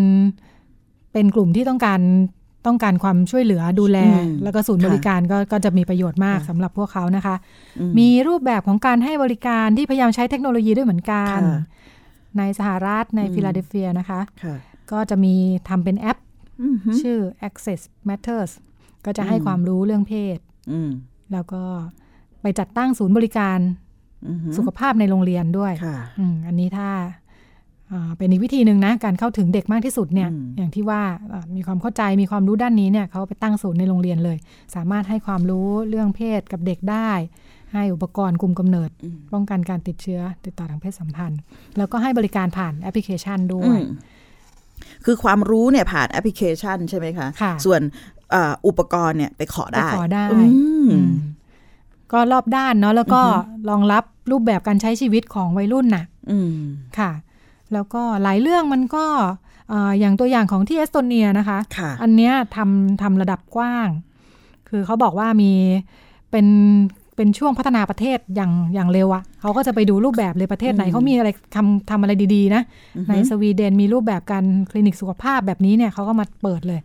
[1.12, 2.00] เป็นกลุ่มที่ต้องการ
[2.66, 7.36] ต้องการความช่วยเหลือดูแลอืมแล้วก็ศูนย์ค่ะบริการก็ก็จะมีประโยชน์มากค่ะสำหรับพวกเขานะคะ
[7.80, 11.60] อืมีรูปแบบของการให้บริการที่พยายามใช้เทคโนโลยีด้วยเหมือนกันค่ะ
[12.38, 14.54] ในสหรัฐในอืมฟิลาเดลเฟียนะคะค่ะ
[14.92, 15.34] ก็จะมี
[15.68, 16.18] ทำเป็นแอป
[16.62, 18.52] อืมฮึชื่อ Access Matters
[19.04, 20.38] ก็จะให้อืมความรู้เรื่องเพศ
[20.72, 20.90] อืม
[21.32, 21.62] แล้วก็
[22.42, 23.58] ไปจัดตั้งศูนย์บริการ
[24.28, 27.25] อืมฮึสุขภาพในโรงเรียนด้วยค่ะอืมอันนี้ถ้าอ่า
[28.16, 31.02] เป็นอีกวิธีหนึ่งนะ การเข้าถึงเด็กมากที่สุดเนี่ยอืมอย่างที่ว่า
[31.32, 34.36] อ่ามีความเข้าใจมีความรู้ด้านนี้เนี่ยเขาไปตั้งศูนย์ในโรงเรียนเลย
[34.74, 37.10] สามารถให้ความรู้เรื่องเพศกับเด็กได้
[37.72, 41.40] ให้อุปกรณ์กลุ่มกำเนิดอืมป้องกันการติดเชื้อติดต่อทางเพศสัมพันธ์
[41.78, 43.86] แล้วก็ให้บริการผ่านแอปพลิเคชันด้วยอืม
[45.04, 47.80] คือความรู้เนี่ยผ่านแอปพลิเคชันใช่ไหมคะค่ะส่วน
[48.30, 50.38] เอ่ออุปกรณ์เนี่ยไปขอไปได้ขอได้อื
[50.84, 51.10] มอืม
[52.12, 53.22] ก็รอบด้านเนาะแล้วก็
[53.68, 56.52] รองรับรูปแบบการใช้ชีวิตของวัยรุ่นน่ะอืม
[56.98, 57.10] ค่ะ
[57.72, 59.04] แล้วก็หลายเรื่องมันก็
[59.68, 63.88] เอ่ออย่างตัวอย่างของที่เอสโตเนียนะคะค่ะอันเนี้ยทำทำระดับกว้าง
[64.68, 65.52] คือเขาบอกว่ามี
[66.30, 66.46] เป็น
[67.16, 72.62] เป็นช่วงพัฒนาประเทศอย่างอย่างเร็วอะเขาก็จะไปดูรูปแบบเลยประเทศไหนอืมเขามีอะไรทำทำอะไรดีๆนะ
[72.96, 76.80] อือฮึในสวีเดนมีรูปแบบการคลินิกสุขภาพแบบนี้เนี่ยเขาก็มาเปิดเลย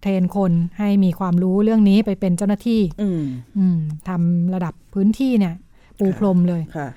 [0.00, 3.22] เทรนคนให้มีความรู้เรื่องนี้ไปเป็นเจ้าหน้าที่อืม
[3.58, 5.54] อืมทำระดับพื้นที่เนี่ย
[5.98, 6.88] ปูพรมเลยค่ะ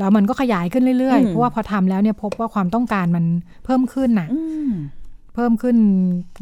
[0.00, 3.24] แล้วมันก็ขยายขึ้นเรื่อยอืๆมเพราะว่าพอทำแล้วเนี่ยพบว่าความต้องการมัน
[3.64, 4.70] เพิ่มขึ้นน่ะอืม
[5.34, 5.76] เพิ่มขึ้น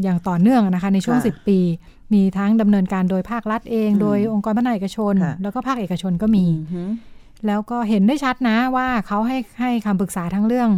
[0.02, 1.58] อย่างต่อเนื่องอะนะคะในช่วงค่ะ10 ปี
[2.14, 6.82] มีทั้งดำเนินการโดยภาครัฐเองอืมโดยองค์กรพัฒนาเอกชนค่ะแล้วก็ภาคเอกชนก็มีอือฮึ
[7.46, 10.70] แล้วก็เห็นได้ชัดนะว่าเขาให้ให้คำปรึกษาทั้งเรื่อง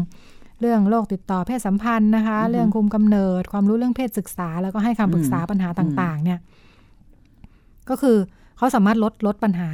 [0.61, 6.39] เรื่องโรคติดต่อเพศสัมพันธ์นะคะ เรื่องคุมกำเนิด ความรู้เรื่องเพศศึกษา แล้วก็ให้คำปรึกษาปัญหาต่าง ๆ เนี่ย
[7.89, 8.17] ก็คือ
[8.57, 9.71] เขาสามารถลดลดปัญหา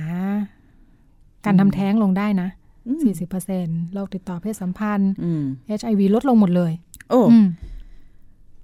[1.45, 5.42] การทำแท้งลงได้นะอืม 40%โรคติดต่อเพศสัมพันธ์อืม
[5.79, 6.72] HIV ลดลงหมดเลย
[7.11, 7.49] โอ้อืม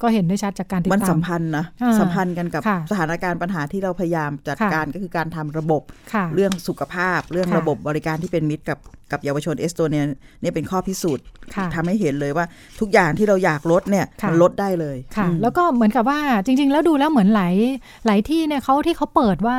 [0.02, 5.82] ก็เห็นได้ชัดจากการติดมันตามสัมพันธ์นะอ่าสัมพันธ์กันกับค่ะสถานการณ์ปัญหาที่เราพยายามจัดค่ะการก็คือการทำระบบ
[6.12, 8.78] ค่ะเรื่องสุขภาพ เรื่องค่ะระบบบริการที่เป็นมิตรกับ
[9.12, 10.04] กับเยาวชนเอสโตเนีย
[10.40, 12.46] เนี่ยเป็นข้อพิสูจน์ค่ะทำให้เห็นเลยว่า
[12.80, 17.54] ทุกอย่างที่เราอยากลดเนี่ยค่ะมันลดได้เลยค่ะอืมแล้วก็เหมือนกับว่าจริง ๆ แล้วดูแล้วเหมือนหลาย
[18.06, 19.58] หลายที่เนี่ยเขาที่เขาเปิดว่า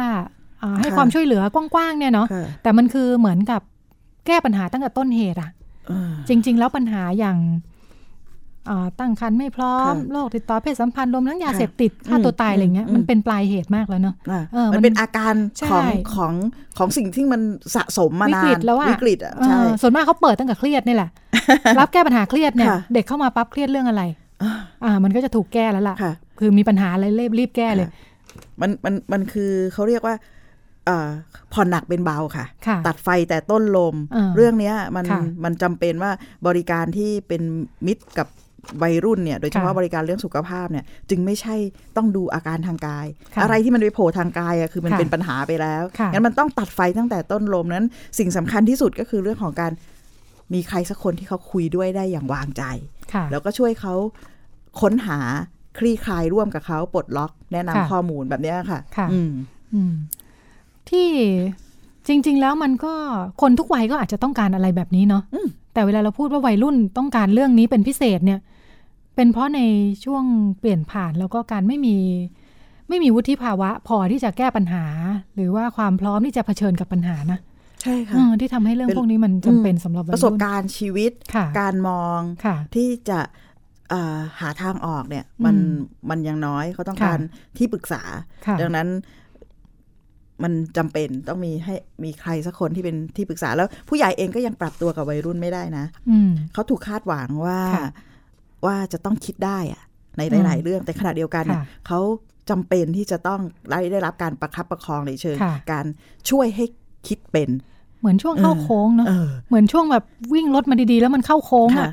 [0.64, 3.62] อ่าให้ค่ะความช่วยเหลือกว้างๆเนี่ยเนาะค่ะแต่มันคือเหมือนกับ
[4.28, 5.50] แก้ปัญหาตั้งแต่ต้นเหตุอะ
[5.88, 7.38] เออจริง ๆ แล้วปัญหาอย่าง
[8.70, 16.34] อ่าตั้งครรภ์ไม่พร้อมค่ะโรคติดต่อเพศสัมพันธ์รวมทั้งยาค่ะเสพติดฆ่าอืมตัวตายอะไรเงี้ยอืมมันเป็นปลายเหตุมากแล้วเนาะอะเออมันมันเป็นอาการใช่ของของ
[16.78, 17.42] ของสิ่งที่มัน
[17.76, 21.10] สะสมมาวินากฤนตแล้วอะวิกฤตอะใช่เออส่วนมากเขาเปิดตั้งแต่เครียดนี่แหละ
[21.80, 24.04] รับแก้ปัญหาเครียดเนี่ยค่ะเด็กเข้ามาปั๊บเครียดเรื่องอะไร
[24.84, 27.88] อ่า มันก็จะถูกแก้แล้วล่ะค่ะคือมีปัญหาอะไรรีบรีบแก้เลย
[28.62, 30.22] มันมันมันคือเขาเรียกว่าเอ่อ
[31.54, 36.12] ผ่อนหนักเป็นเบาค่ะค่ะตัดไฟแต่ต้นลมอ่าเรื่องเนี้ยมันค่ะมันจำเป็นว่า
[36.48, 37.42] บริการที่เป็น
[37.88, 38.28] มิตรกับ
[38.82, 41.56] วัยรุ่นเนี่ยโดยเฉพาะค่ะบริการเรื่องสุขภาพเนี่ยจึงไม่ใช่
[41.98, 47.86] ต้องดูอาการทางกายค่ะอะไรที่มันไปโผล่ทางกายอะคือมันค่ะเป็นปัญหาไปแล้วค่ะงั้นมันต้องตัดไฟตั้งแต่ต้นลมนั้น
[48.20, 49.72] สิ่งสำคัญที่สุดก็คือเรื่องของการ
[50.54, 52.64] มีใครสักคนที่เขาคุยด้วยได้อย่างวางใจ
[53.14, 53.94] ค่ะแล้วก็ช่วยเขา
[54.82, 55.20] ค้นหา
[55.80, 59.32] คลี่คลายร่วมกับเขาปลดล็อก แนะนำค่ะข้อมูลแบบเนี้ยค่ะค่ะอืม
[59.74, 59.94] อืม
[60.94, 61.10] ที่
[62.08, 62.94] จริง ๆ แล้วมันก็
[63.42, 68.40] คนทุกวัยก็อาจจะต้องการอะไรแบบนี้เนาะอืมแต่เวลาเราพูดว่าวัยรุ่นต้องการเรื่องนี้เป็นพิเศษเนี่ย
[69.16, 69.62] เป็นเพราะใน
[70.06, 70.24] ช่วง
[70.60, 71.98] เปลี่ยนผ่านแล้วก็การไม่มี
[72.90, 74.86] ไม่มีวุฒิภาวะ พอที่จะแก้ปัญหา
[75.36, 77.40] หรือว่าความพร้อมที่จะเผชิญกับปัญหานะ
[77.82, 83.20] ใช่ค่ะเออที่ทำให้เรื่องเป็นพวกนี้มันจำเป็นสำหรับวัยประสบรุ่นการณ์ชีวิตค่ะการมองค่ะที่จะ
[83.90, 85.76] เอ่อหาทางออกเนี่ย มันอืม
[86.10, 87.20] มันยังน้อยเขาต้องค่ะการ
[87.58, 88.02] ที่ปรึกษา
[88.48, 88.88] ค่ะดังนั้น
[90.44, 97.88] มันจำเป็นต้องมีให้มีใครสักคนที่เป็นที่ปรึกษาแล้ว ผู้ใหญ่เองก็ยังปรับตัวกับวัยรุ่นไม่ได้นะอืมเขาถูกคาดหวังว่าค่ะ
[98.66, 99.82] ว่าจะต้องคิดได้อะ
[100.18, 102.00] ในอืมหลาย ๆ เรื่องแต่ขณะเดียวกันเนี่ยค่ะเขา
[102.50, 105.86] จำเป็นที่จะต้องได้ได้รับการประคับประคองในเชิงค่ะการ
[106.30, 106.66] ช่วยให้
[107.08, 107.50] คิดเป็น
[108.00, 111.92] เหมือนช่วงเข้าโค้งเนาะเออเหมือนช่วงแบบวิ่งรถมาดี ๆ แล้วมันเข้าโค้งค่ะอะ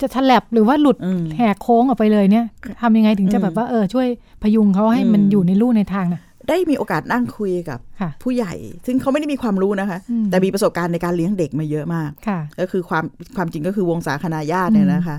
[0.00, 2.44] จะฉลับหรือว่าหลุดอืมแหกโค้งออกไปเลยเนี่ย
[2.82, 4.06] ทำยังไงถึงจะอืมแบบว่าเออช่วย
[4.42, 8.52] พยุงเขาให้มันอืมอยู่ในลู่ในทางน่ะ ได้มีโอกาสนั่งคุยกับค่ะผู้ใหญ่
[8.86, 13.04] ซึ่งเขาไม่ได้มีความรู้นะคะอืมแต่มีประสบการณ์ในการเลี้ยงเด็กมาเยอะมากค่ะก็คือความ
[13.36, 15.16] ความจริงก็คือวงสาคณาญาติเนี่ยอืมนะคะ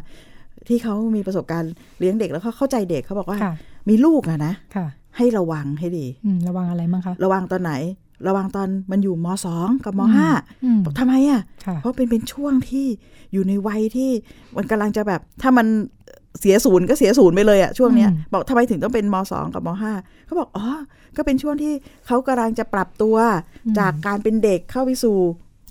[0.68, 3.54] ที่เขามีประสบการณ์เลี้ยงเด็กแล้วเขาเข้าใจเด็กเขาบอกว่าค่ะ
[3.90, 4.88] มีลูกอะนะค่ะ
[5.18, 7.74] ให้ระวังให้ดีอืมระวังอะไรบ้างคะระวังตอนไหน
[8.28, 10.28] ระวังตอนมันอยู่มสองกับมห้า
[10.64, 12.88] อืมบอกทำไมอะค่ะ เพราะเป็นเป็นช่วงที่
[13.34, 14.10] อยู่ในวัยที่
[14.58, 15.68] มันกำลังจะแบบ ถ้ามัน
[16.40, 19.94] เสียศูนย์ก็เสียศูนย์ไปเลยอะช่วงเนี้ยอืมบอกทำไมถึงต้องเป็นมสองกับมห้า
[20.26, 20.66] เขาบอกอ๋อ
[21.18, 21.74] ก็เป็นช่วงที่
[22.08, 23.16] เขากำลังจะปรับตัว
[23.80, 25.18] จากการเป็นเด็กเข้าไปสู่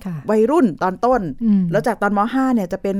[0.04, 2.96] ค่ะวัยรุ่นตอนต้นอืมแล้วจากตอนมห้าเนี่ยจะเป็น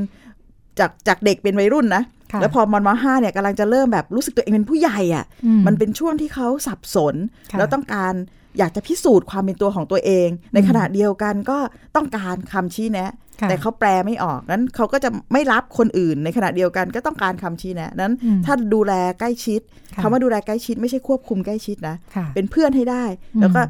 [0.78, 2.02] จากจากเด็กเป็นวัยรุ่นนะ
[2.32, 7.14] ค่ะแล้วพอมมห้าเนี่ยกำลังจะเริ่มแบบรู้สึกตัวเองเป็นผู้ใหญ่อะ่ะอืมันเป็นช่วงที่เขาสับสน
[7.52, 8.14] ค่ะแล้วต้องการ
[8.58, 11.58] อยากจะพิสูจน์ความเป็นตัวของตัวเอง ในขณะเดียวกันก็
[11.96, 19.60] ต้องการคำชี้แนะค่ะ แต่เขาแปลไม่ออกนั้นเขาก็จะไม่รับคนอื่นในขณะเดียวกันก็ต้องการคำชี้แนะนั้นอืมถ้าดูแลใกล้ชิด
[19.94, 23.60] ค่ะคำว่าดูแลใกล้ชิดไม่ใช่ควบคุมใกล้ชิดนะค่ะเป็นเพื่อนให้ได้อืมแล้วก็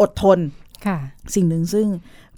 [0.00, 0.38] อดทน
[0.86, 0.98] ค่ะ
[1.34, 1.86] สิ่งหนึ่งซึ่ง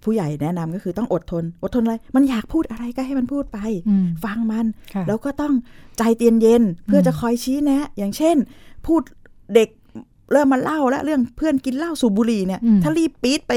[0.05, 5.55] ผู้ใหญ่แนะนำก็คือต้องอดทน อดทนอะไร มันอยากพูดอะไรก็ให้มันพูดไปอืมฟังมันค่ะแล้วก็ต้อง
[5.98, 8.37] ใจเย็นเย็นเพื่ออืมจะคอยชี้แนะ อย่างเช่น
[8.87, 9.03] พูด
[9.55, 9.68] เด็ก
[10.32, 13.52] เริ่มมาเล่าแล้วเรื่องเพื่อนกินเหล้าสูบบุหรี่เนี่ยอืมถ้ารีบปี๊ดไป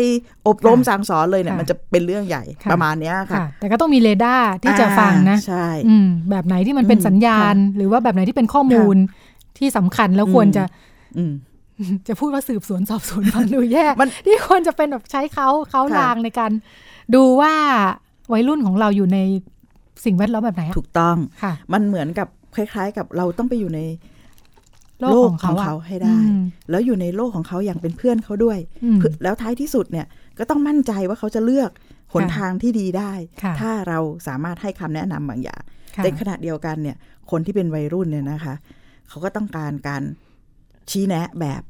[0.47, 8.95] อบรมค่ะสั่งสอนเลยเนี่ยค่ะมันจะเป็นเรื่องใหญ่ค่ะประมาณเนี้ยค่ะค่ะ แต่ก็ต้องมีเรดาร์ที่จะฟังนะอ่าใช่อืมแบบไหนที่มันเป็นอืมสัญญาณ หรือว่าแบบไหนที่เป็นข้อมูล
[9.57, 10.63] ที่สำคัญแล้วควรจะ
[11.17, 11.33] อืม
[12.07, 16.51] จะพูดว่าสืบสวนสอบสวนฟังดูแย่มันที่ควรจะเป็นแบบใช้เขาเขาค่ะลางในการ
[17.15, 17.53] ดูว่า
[18.33, 19.17] วัยรุ่นของเราอยู่ใน
[20.05, 23.79] สิ่งแวดล้อมแบบไหนอะถูกต้องค่ะ มันเหมือนกับคล้าย ๆ กับเราต้องไปอยู่ใน
[25.01, 30.05] โลโลกกของของเขาเขาอะให้ได้อืมแล้วอยู่ในโลกของเขาอย่างเป็นเพื่อนเขาด้วยอืมเพื่อแล้วท้ายที่สุดเนี่ย
[30.39, 31.71] ก็ต้องมั่นใจว่าเขาจะเลือก
[32.13, 33.11] หนค่ะทางที่ดีได้
[33.43, 35.61] ค่ะถ้าเราสามารถให้คำแนะนำบางอย่าง
[35.95, 36.97] ค่ะแต่ขณะเดียวกันเนี่ย
[37.31, 38.55] คนที่เป็นวัยรุ่นเนี่ยนะคะ
[39.09, 40.03] เขาก็ต้องการการ
[40.89, 41.61] ชี้แนะแบบ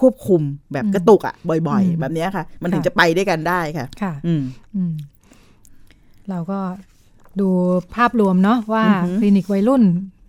[0.00, 1.34] ควบคุมแบบกระตุกอะ่ะ
[1.68, 4.42] บ่อยอืมๆแบบเนี้ยค่ะ มันถึงค่ะจะไปด้วยกันได้ค่ะ ค่ะ อืม
[4.76, 4.92] อืม
[6.30, 6.60] เราก็
[7.40, 7.48] ดู
[7.94, 9.82] ภาพรวมเนาะว่าอือหือคลินิกวัยรุ่น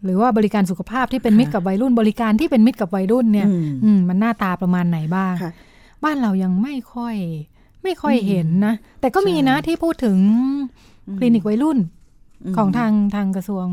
[0.05, 5.51] หรือว่าบริการสุขภาพที่เป็นมิตรกับวัยรุ่น บริการที่เป็นมิตรกับวัยรุ่นเนี่ย อืมอืมมันหน้าตาประมาณไหนบ้างค่ะ
[6.03, 7.15] บ้านเรายังไม่ค่อย
[7.83, 10.17] ไม่ค่อยอืมเห็นนะ แต่ก็มีนะใช่ที่พูดถึง
[11.17, 11.79] คลินิกวัยรุ่น
[12.51, 13.65] มของทางทางกระทรวง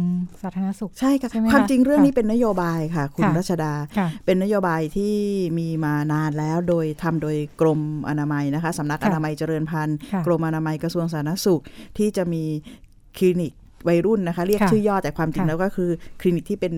[0.42, 5.14] สาธารณสุข ใช่ค่ะใช่ไหมคะความจริงเรื่องค่ะนี้เป็นนโยบายค่ะ คุณค่ะรัชดาค่ะเป็นนโยบายที่
[5.58, 11.62] มีมานานแล้วโดยทำโดยกรมอนามัยนะคะสำนักค่ะอนามัยเจริญพันธุ์ค่ะกรมอนามัยกระทรวงสาธารณสุข
[11.98, 12.44] ที่จะมี
[13.18, 13.52] คลินิก
[13.88, 16.72] วัยรุ่นนะคะ เรียกค่ะชื่อย่อแต่ความจริงค่ะแล้วก็คือ คลินิกที่เป็น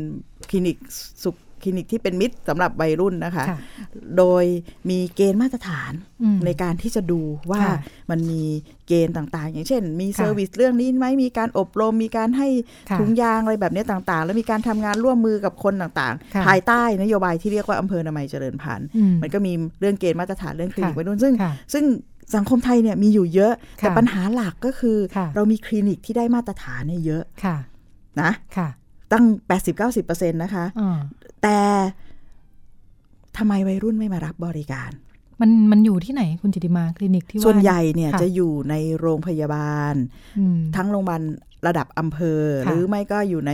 [0.51, 0.77] คลินิก
[1.25, 3.59] สุขคลินิกที่เป็นมิตรสำหรับวัยรุ่นนะคะค่ะ
[4.19, 4.45] โดย
[4.91, 7.77] มีเกณฑ์มาตรฐานอืมในการที่จะดูว่าค่ะ
[8.11, 8.43] มันมี
[8.89, 12.49] เกณฑ์ต่างๆ อย่างเช่น มีค่ะ service เรื่องนี้ไหมมีการอบรม มีการให้
[12.91, 21.85] ค่ะถุงยางอะไรแบบนี้ต่างๆ แล้วมีการทำงานร่วมมือกับคนต่างค่ะๆภายใต้นโยบายที่เรียกว่าอำเภออนามัยเจริญพันธุ์อืมมันก็มีเรื่องเกณฑ์มาตรฐานเรื่องคลินิกค่ะวัยรุ่นซึ่งค่ะซึ่ง
[22.35, 27.57] สังคมไทยเนี่ยมีอยู่เยอะ แต่ค่ะปัญหาหลักก็คือค่ะเรามีคลินิกที่ได้มาตรฐานเนี่ยเยอะค่ะ
[28.21, 28.69] นะค่ะ
[29.13, 29.25] ตั้ง
[29.79, 30.99] 80-90%นะคะอ่า
[31.43, 31.59] แต่
[33.37, 34.91] ทำไมวัยรุ่นไม่มารับบริการ
[35.41, 39.95] มันมันอยู่ที่ไหนคุณจิติมาคลินิกที่ว่าส่วนใหญ่เนี่ยค่ะจะอยู่ในโรงพยาบาล
[40.39, 41.23] อืมทั้งโรงพยาบาล
[41.67, 43.53] ระดับอำเภอค่ะหรือไม่ก็อยู่ใน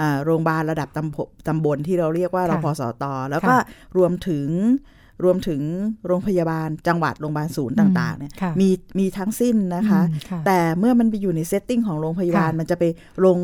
[0.00, 1.16] อ่าโรงพยาบาลระดับตำบ
[1.48, 3.60] ตำบลที่เราเรียกว่าค่ะรพสตแล้วก็ค่ะ
[3.96, 4.48] รวมถึง
[5.24, 5.60] รวมถึง
[6.06, 12.84] โรงพยาบาลจังหวัดโรงพยาบาลศูนย์ต่างๆเนี่ยค่ะมีมีทั้งสิ้นนะคะอืมค่ะแต่เมื่อมันไปอยู่ในเซตติ้งของโรงพยาบาลค่ะมันจะไป
[13.24, 13.38] ลง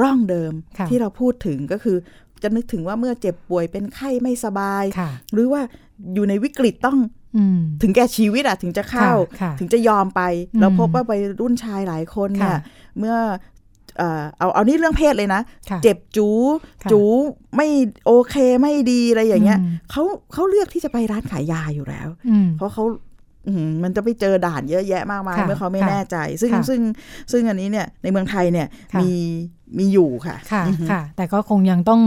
[0.00, 1.96] ร่องเดิมค่ะที่เราพูดถึงก็คือ
[2.42, 5.62] จะนึกถึงว่าเมื่อเจ็บป่วยเป็นไข้ไม่สบายค่ะหรือว่า
[6.14, 6.98] อยู่ในวิกฤตต้อง
[7.36, 10.22] อืมถึงแก่ชีวิตอะถึงจะเข้าค่ะค่ะถึงจะยอมไป
[10.54, 12.58] อืมเราพบว่าวัยรุ่นชายหลายคนเนี่ยค่ะ
[12.98, 13.16] เมื่อ
[13.98, 16.28] เอ่อเอาเอานี่เรื่องเพศเลยนะค่ะเจ็บจู
[16.82, 17.02] ค่ะจู
[17.56, 17.68] ไม่
[18.06, 20.02] โอเคไม่ดีอะไรอย่างเงี้ยอืมเขา
[20.32, 22.84] เขาเลือกที่จะไปร้านขายยาอยู่แล้วอืมเพราะเขา
[23.48, 26.80] อืมมันจะไปเจอด่านเยอะแยะมากมายค่ะเมื่อเขาไม่ค่ะแน่ใจ ซึ่งค่ะซึ่ง
[27.32, 29.12] ซึ่งอันนี้เนี่ยในเมืองไทยเนี่ยค่ะมี
[29.78, 32.02] มีอยู่ค่ะค่ะอือฮึค่ะ แต่ก็คงยังต้อง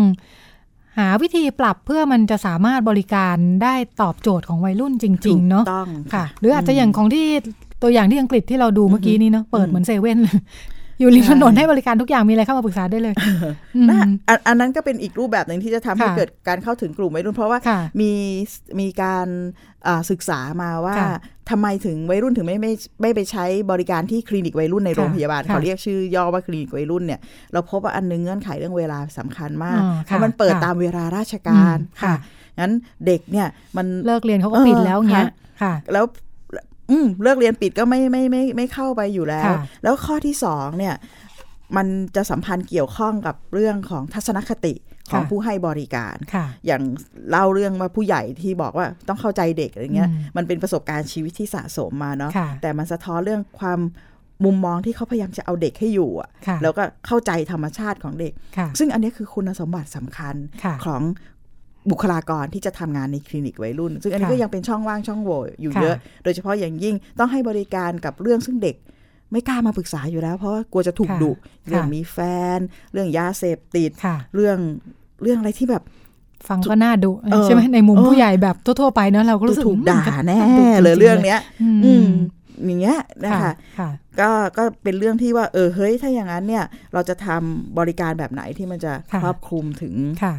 [0.98, 7.26] หาวิธีปรับเพื่อมันจะสามารถบริการได้ตอบโจทย์ของวัยรุ่นจริงถูกๆเนาะต้องค่ะ หรืออาจจะอย่างของที่
[7.82, 10.38] ตัวอย่างที่อังกฤษที่เราดูเมื่อกี้นี้เนาะเปิดเหมือนเซเว่นเลย
[11.00, 13.16] อยู่ริมถนนให้บริการทุกอย่างมีอะไรเข้ามาปรึกษาได้เลย
[13.76, 13.98] อืมนะ
[14.30, 18.12] อันอันนั้นก็เป็นอีกรูปแบบหนึ่งที่จะทำให้ค่ะเกิดการเข้าถึงกลุ่มวัยรุ่น เพราะว่าค่ะมี
[18.80, 19.28] มีการ
[19.88, 21.14] อ่าศึกษามาว่าค่ะ
[21.50, 27.20] ทำไมถึงวัยรุ่นถึงไม่ไม่ไม่ไปใช้บริการที่คลินิกวัยรุ่นในโรงพยาบาลค่ะเขาเรียกชื่อย่อว่าคลินิกวัยรุ่นเนี่ย
[27.54, 32.16] เราพบว่าอันหนึงเงื่อนไขเรื่องเวลาสำคัญมากอ๋อเพราะมันเปิดค่ะตามเวลาราชการอืมค่ะ
[32.60, 32.72] งั้น
[33.06, 35.30] เด็กเนี่ยมันเลิกเรียนเขาก็ปิดแล้วเงี้ย
[35.62, 36.06] ค่ะ แล้ว
[36.92, 40.96] อืมเลิกเรียนปิดก็ไม่ไม่ไม่ไม่ไม่เข้าไปอยู่แล้วค่ะแล้วข้อที่สองเนี่ย
[41.78, 44.74] มันจะสัมพันธ์เกี่ยวข้องกับเรื่องของทัศนคติ
[45.12, 46.82] ของค่ะผู้ให้บริการค่ะอย่าง
[47.30, 53.80] เล่าเรื่องว่าผู้ใหญ่ที่บอกว่าต้องเข้าใจเด็กอะไรเงี้ยอืมมันเป็นประสบการณ์ชีวิตที่สะสมมาเนาะค่ะแต่มันสะท้อนเรื่องความ
[54.46, 61.02] มุมมองที่เขาพยายามจะเอาเด็กให้อยู่อะค่ะ แล้วก็เข้าใจธรรมชาติของเด็กค่ะซึ่งอันนี้คือคุณสมบัติสำคัญค่ะของ
[61.92, 68.76] บุคลากรที่จะทำงานในคลินิกวัยรุ่น ซึ่งอันนี้ค่ะก็ยังเป็นช่องว่างช่องโหว่อยู่ค่ะเยอะ โดยเฉพาะอย่างยิ่งต้องให้บริการกับเรื่องซึ่งเด็ก
[69.32, 71.32] ไม่กล้ามาปรึกษาอยู่แล้ว เพราะว่ากลัวจะถูกค่ะดุ
[71.68, 72.18] เรื่องค่ะมีแฟ
[72.58, 72.60] น
[72.94, 74.58] เรื่องยาเสพติดค่ะเรื่อง
[75.24, 75.84] เรื่องอะไรที่แบบ
[76.48, 82.08] ฟังก็น่าดุเออใช่ไหมในมุมเออผู้ใหญ่แบบทั่วๆไปเนอะเราก็รู้สึกถูกด่าอืมแน่ดุจเลยๆเรื่องเนี้ย อืมอืม
[82.66, 89.94] อย่างเงี้ยนะค่ะคะค่ะก็ก็เป็นเรื่องที่ว่าเออเฮ้ยถ้าอย่างนั้นเนี่ย เราจะทำบริการแบบไหนที่มันจะค่ะครอบคลุมถึง
[90.24, 90.36] ค่ะ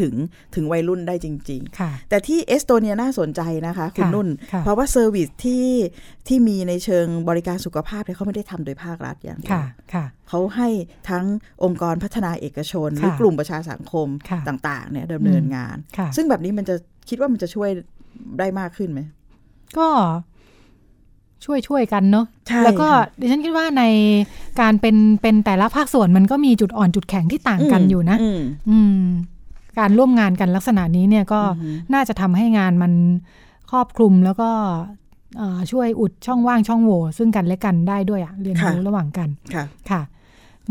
[0.00, 0.14] ถึง
[0.54, 5.66] ถึงวัยรุ่นได้จริงค่ะๆแต่ที่เอสโตเนียน่าสนใจนะคะ คุณค่ะนุ่นค่ะเพราะว่า service ที่
[6.28, 10.68] ที่มีในเชิงบริการสุขภาพเนี่ยเขาไม่ได้ทำโดยภาครัฐอย่างเดียวค่ะค่ะเขาให้
[11.10, 11.24] ทั้ง
[11.64, 16.74] องค์กรพัฒนาเอกชน หรือค่ะกลุ่มประชาสังคมค่ะต่างๆเนี่ยดำเนินงานค่ะซึ่งแบบนี้มันจะ
[17.08, 17.70] คิดว่ามันจะช่วย
[18.38, 19.00] ได้มากขึ้นไหม
[19.78, 19.88] ก็
[21.44, 23.82] ช่วยช่วยกันเนาะใช่แล้วก็ค่ะดิฉันคิดว่าใน
[24.60, 29.02] การเป็นเป็นแต่ละภาคส่วนมันก็มีจุดอ่อนจุดแข็งที่ต่างกันอยู่นะมอืม
[29.78, 32.92] การร่วมงานกันลักษณะนี้เนี่ยก็อือฮึน่าจะทำให้งานมัน
[33.70, 34.50] ครอบคลุมแล้วก็
[35.38, 40.02] เอ่อช่วยอุดช่องว่างช่องโหว่ซึ่งกันและกันได้ด้วยอะเรียนรู้ระหว่างกันค่ะค่ะ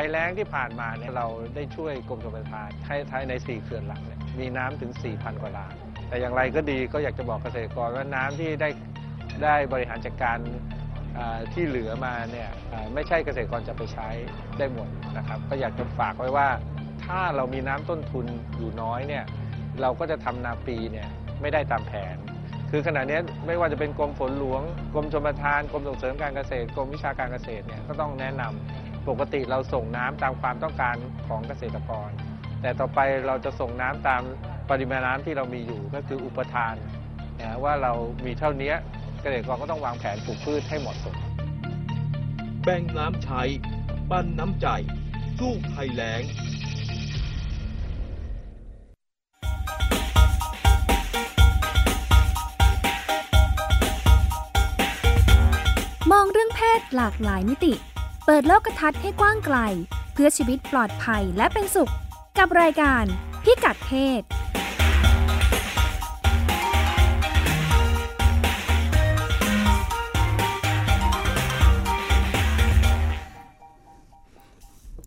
[0.00, 5.74] ภัยแล้งที่ผ่านมาเนี่ยเราได้ช่วยกรมชลประทานให้ท้ายใน 4 เขื่อนหลักเนี่ยมีน้ำถึง 4,000 กว่าล้าน
[6.08, 8.68] แต่อย่างไรก็ดีก็อยากจะบอกเกษตรกรว่าน้ำที่ได้
[9.44, 10.38] ได้บริหารจัดการ
[11.52, 12.50] ที่เหลือมาเนี่ย
[12.94, 14.08] ไม่ใช่เกษตรกรจะไปใช้
[14.58, 16.48] ได้หมดนะครับ ก็อยากจะฝากไว้ว่า
[17.04, 19.24] ถ้าเรามีน้ำต้นทุนอยู่น้อยเนี่ย
[19.80, 21.08] เราก็จะทำนาปีเนี่ย
[21.40, 22.16] ไม่ได้ตามแผน
[22.70, 24.62] คือขณะนี้ไม่ว่าจะเป็นกรมฝนหลวง
[24.94, 30.96] กรมชลประทาน กรมส่งเสริมการเกษตร กรมวิชาการเกษตรเนี่ยก็ต้องแนะนำ ปกติเราส่งน้ำตามความต้องการ
[31.28, 32.10] ของเกษตรกร
[32.62, 34.22] แต่ต่อไปเราจะส่งน้ำตาม
[34.70, 36.74] ปริมาณน้ำที่เรามีอยู่ก็คืออุปทาน
[37.40, 37.92] นะว่าเรา
[38.26, 38.72] มีเท่านี้
[39.22, 41.16] เกษตรกรก็ต้องวางแผนปลูกพืชให้เหมาะสม
[42.64, 43.42] แบ่งน้ำใช้
[44.10, 44.66] ปั้นน้ำใจ
[45.38, 46.24] สู้ภัยแล้งค
[56.10, 59.58] มองเรื่องเพศหลากหลายมิติเปิดโลกทัศน์ให้กว้างไกล
[60.12, 61.92] เพื่อชีวิตปลอดภัยและเป็นสุข
[62.38, 63.04] กับรายการ
[63.44, 64.22] พิกัดเพศ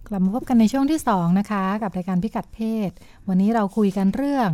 [0.08, 2.90] กลับมาพบกันในช่วงที่ 2 นะคะ กับรายการพิกัดเพศ
[3.28, 4.50] วันนี้เราคุยกันเรื่อง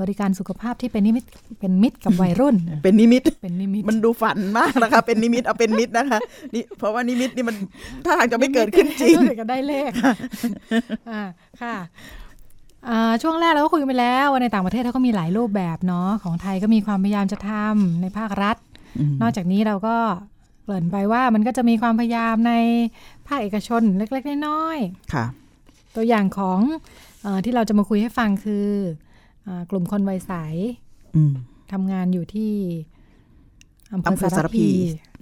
[0.00, 1.24] บริการสุขภาพที่เป็นนิมิต
[1.60, 6.18] เป็นมิตรกับวัยรุ่น เป็นนิมิตเป็นนิมิตมันดูฝันมากนะคะ เป็นนิมิตเอาเป็นมิตรนะคะ
[6.54, 7.56] นี่เพราะว่านิมิตนี่มัน
[8.04, 9.90] ถ้าทางจะไม่เกิดขึ้นจริงก็ได้เลข
[11.10, 11.22] อ่า
[11.62, 11.76] ค่ะ
[12.88, 18.56] อ่าช่วงแรกเราก็คุยไปแล้วว่าในต่างประเทศเขาก็มีหลายรูปแบบเนาะของไทยก็มีความพยายามจะทำในภาครัฐ
[19.22, 19.96] นอกจากนี้เราก็
[20.64, 22.52] เกริ่นไปว่ามันก็จะมีความพยายามใน
[23.26, 25.24] ภาคเอกชนเล็กๆน้อยๆค่ะ
[25.96, 26.60] ตัวอย่างของ
[27.22, 29.05] เออที่เราจะมาคุยให้ฟังคืออา
[29.70, 30.32] กลุ่มคนวัยใส
[31.16, 31.34] อืม
[31.72, 32.52] ทำงานอยู่ที่
[33.92, 34.68] อำเภออำเภอสาสารรพีพี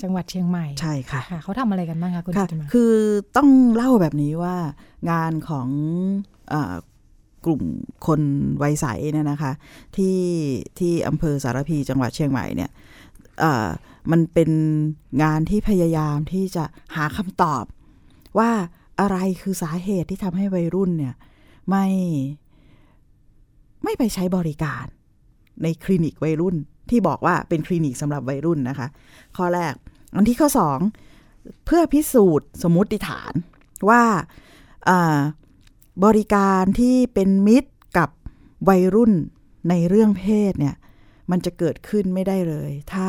[0.02, 2.92] จังหวัดเชียงใหม่ ใช่ค่ะเขาทำอะไรกันบ้างคะคุณค่ะจิตมาคือ
[3.36, 4.56] ต้องเล่าแบบนี้ว่า
[5.10, 5.68] งานของ
[6.50, 6.74] เออ
[7.44, 7.62] กลุ่ม
[8.06, 8.20] คน
[8.62, 9.52] วัยใสเนี่ยนะคะ
[9.96, 10.18] ที่
[10.78, 12.70] ที่อำเภอสารพีจังหวัดเชียงใหม่เนี่ย
[13.40, 13.68] เอ่อ
[14.10, 14.50] มันเป็น
[15.22, 16.64] งานที่พยายามที่จะ
[16.96, 17.64] หาคำตอบ
[18.38, 18.50] ว่า
[19.00, 21.14] อะไรคือสาเหตุที่ทำให้วัยรุ่นเนี่ย
[21.70, 21.86] ไม่
[23.84, 24.84] ไม่ไปใช้บริการ
[25.62, 26.56] ในคลินิกวัยรุ่น
[26.90, 28.88] ที่บอกว่าเป็นคลินิกสำหรับวัยรุ่นนะคะ
[29.36, 29.74] ข้อแรก
[30.14, 30.78] อันที่ข้อสอง
[31.66, 33.32] เพื่อพิสูจน์สมมติฐาน
[33.88, 34.02] ว่า
[36.04, 38.10] บริการที่เป็นมิตรกับ
[38.68, 39.12] วัยรุ่น
[39.70, 40.76] ในเรื่องเพศเนี่ย
[41.30, 43.08] มันจะเกิดขึ้นไม่ได้เลย ถ้า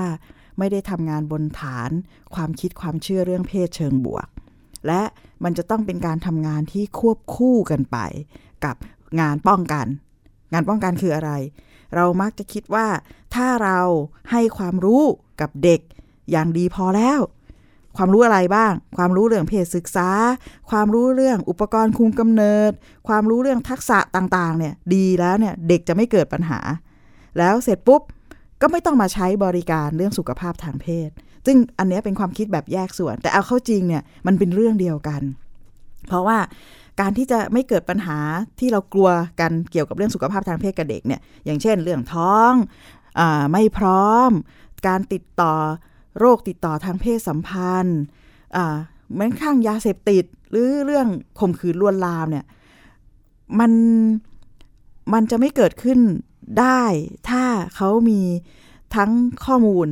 [0.58, 1.90] ไม่ได้ทำงานบนฐาน
[2.36, 4.28] ความคิดความเชื่อเรื่องเพศเชิงบวก
[4.88, 5.02] และ
[5.44, 7.98] มันจะต้องเป็นการทำงานที่ควบคู่กันไป
[8.66, 8.76] กับ
[9.20, 9.86] งานป้องกัน
[10.54, 11.32] งานป้องกันคืออะไร
[11.96, 12.88] เรามักจะคิดว่า
[13.36, 13.80] ถ้าเรา
[14.32, 15.04] ให้ความรู้
[15.42, 15.82] กับเด็ก
[16.32, 17.20] อย่างดีพอแล้ว
[17.98, 20.10] ความรู้อะไรบ้าง ความรู้เรื่องเพศศึกษา
[20.70, 22.72] ความรู้เรื่องอุปกรณ์คุมกำเนิด
[23.08, 26.60] ความรู้เรื่องทักษะต่างๆเนี่ยดีแล้วเนี่ยเด็กจะไม่เกิดปัญหา
[27.38, 28.02] แล้วเสร็จปุ๊บ
[28.62, 31.10] ก็ไม่ต้องมาใช้บริการเรื่องสุขภาพทางเพศ
[31.46, 35.22] ซึ่งอันนี้เป็นความคิดแบบแยกส่วน แต่เอาเข้าจริงเนี่ยมันเป็นเรื่องเดียวกัน
[36.08, 36.38] เพราะว่า
[37.00, 38.18] การที่จะไม่เกิดปัญหา
[38.60, 42.52] ที่เรากลัวกันเกี่ยวกับเรื่องสุขภาพทางเพศกับเด็กเนี่ยอย่างเช่น เรื่องท้อง
[43.20, 44.30] อไม่พร้อม
[44.88, 45.54] การติดต่อ
[46.20, 48.00] โรคติดต่อทางเพศสัมพันธ์
[49.16, 51.08] แม้กระทั่งยาเสพติดหรือเรื่อง
[51.40, 52.46] ข่มขืนลวนลามเนี่ย
[53.60, 53.72] มัน
[55.14, 56.00] มันจะไม่เกิดขึ้น
[56.60, 56.84] ได้
[57.30, 57.44] ถ้า
[57.76, 58.22] เขามี
[58.96, 59.12] ทั้ง
[59.46, 59.88] ข้อมูล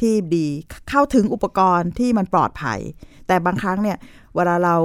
[0.00, 0.46] ที่ดี
[0.90, 2.80] เข้าถึงอุปกรณ์ที่มันปลอดภัย
[3.26, 3.98] แต่บางครั้งเนี่ย
[4.34, 4.76] เวลาเรา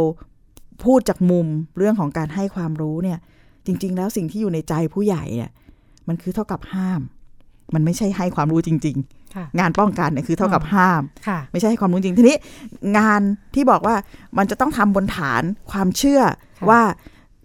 [0.84, 3.20] พูดจากมุมเรื่องของการให้ความรู้เนี่ย
[3.66, 5.52] จริง ๆ แล้วสิ่งที่อยู่ในใจผู้ใหญ่เนี่ย
[6.08, 7.02] มันคือเท่ากับห้าม
[7.74, 8.98] มันไม่ใช่ให้ความรู้จริง
[9.36, 12.38] ค่ะๆงานป้องกันเนี่ยคือเท่ากับห้ามค่ะไม่ใช่ให้ความรู้จริงทีนี้
[12.98, 13.22] งาน
[13.56, 13.96] ที่บอกว่า
[14.38, 16.22] มันจะต้องทำบนฐานความเชื่อ
[16.60, 16.82] ค่ะว่า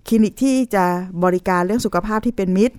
[0.08, 0.84] คลินิกที่จะ
[1.24, 2.76] บริการเรื่องสุขภาพที่เป็นมิตร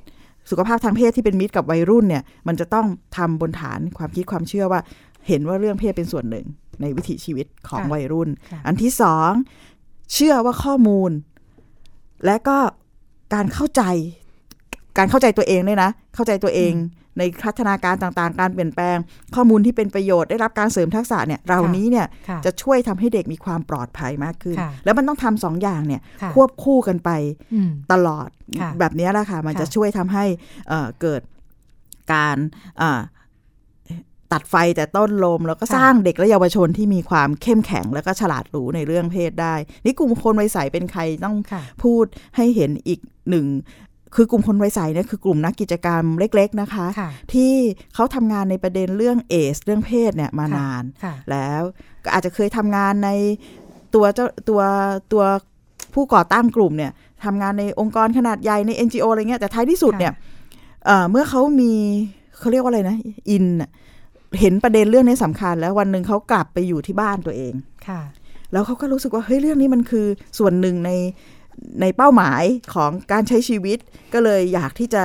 [0.52, 2.88] สุขภาพทางเพศที่เป็นมิตรกับวัยรุ่นเนี่ย มันจะต้อง
[3.18, 4.80] ทำบนฐานความคิดความเชื่อว่า
[5.28, 6.46] เห็นว่าเรื่องเพศเป็นส่วนหนึ่ง
[6.82, 9.32] ในวิถีชีวิตของค่ะวัยรุ่นค่ะอันที่สอง
[10.14, 11.12] เชื่อว่าข้อมูล
[12.26, 12.58] และก็
[13.34, 13.84] การเข้าใจ
[14.98, 16.74] การเข้าใจตัวเองด้วยนะ เข้าใจตัวเอง
[17.18, 18.98] ในพัฒนาการต่างๆ การเปลี่ยนแปลง
[19.36, 27.10] ข้อมูลที่เป็นประโยชน์ได้รับการเสริมทักษะเนี่ยเรานี้เนี่ยค่ะจะช่วยทำให้เด็กมีความปลอดภัยมากขึ้นค่ะแล้วมันต้องทำสองอย่างเนี่ยค่ะควบคู่กันไป
[27.54, 28.30] อืมตลอด
[28.62, 30.26] ค่ะแบบนี้แหละค่ะ มันค่ะจะช่วยทำให้
[30.70, 31.22] เอ่อเกิด
[32.14, 32.38] การ
[32.82, 33.02] อ่า
[34.34, 43.46] ตัดไฟแต่ต้นลม แล้วก็สร้างเด็กและเยาวชนที่มีความเข้มแข็งแล้วก็ฉลาดรู้ในเรื่องเพศได้ นี่กลุ่มคนวัยใสเป็นใครต้องค่ะพูดให้เห็นอีกหนึ่ง
[44.16, 47.54] คือกลุ่มคนวัยใสเนี่ยคือกลุ่มนักกิจกรรมเล็ก ๆนะคะค่ะที่
[47.94, 51.62] เขาทำงานในประเด็นเรื่องเอสเรื่องเพศเนี่ยมานานค่ะแล้ว
[52.04, 53.10] ก็อาจจะเคยทำงานใน
[53.96, 54.62] ตัวเจ้าตัว
[55.14, 55.24] ตัว
[55.94, 56.92] ผู้ก่อตั้งกลุ่มเนี่ย
[57.26, 60.14] ทำงานในองค์กรขนาดใหญ่ใน NGO อะไรเงี้ยแต่ท้ายที่สุดเนี่ย
[60.86, 61.74] เอ่อเมื่อเขามี
[62.40, 62.98] เขาเรียกว่าอะไรนะ
[63.30, 63.70] อินน่ะ
[64.40, 67.54] เห็นประเด็นเรื่องนี้สำคัญ แล้ววันหนึ่งเขากลับไปอยู่ที่บ้านตัวเอง
[67.88, 68.02] ค่ะ
[68.52, 70.06] แล้วเขาก็รู้สึกว่าเฮ้ยเรื่องนี้มันคือ
[70.38, 70.92] ส่วนหนึ่งใน
[71.82, 72.44] ในเป้าหมาย
[72.74, 73.78] ของการใช้ชีวิต
[74.14, 75.04] ก็เลยอยากที่จะ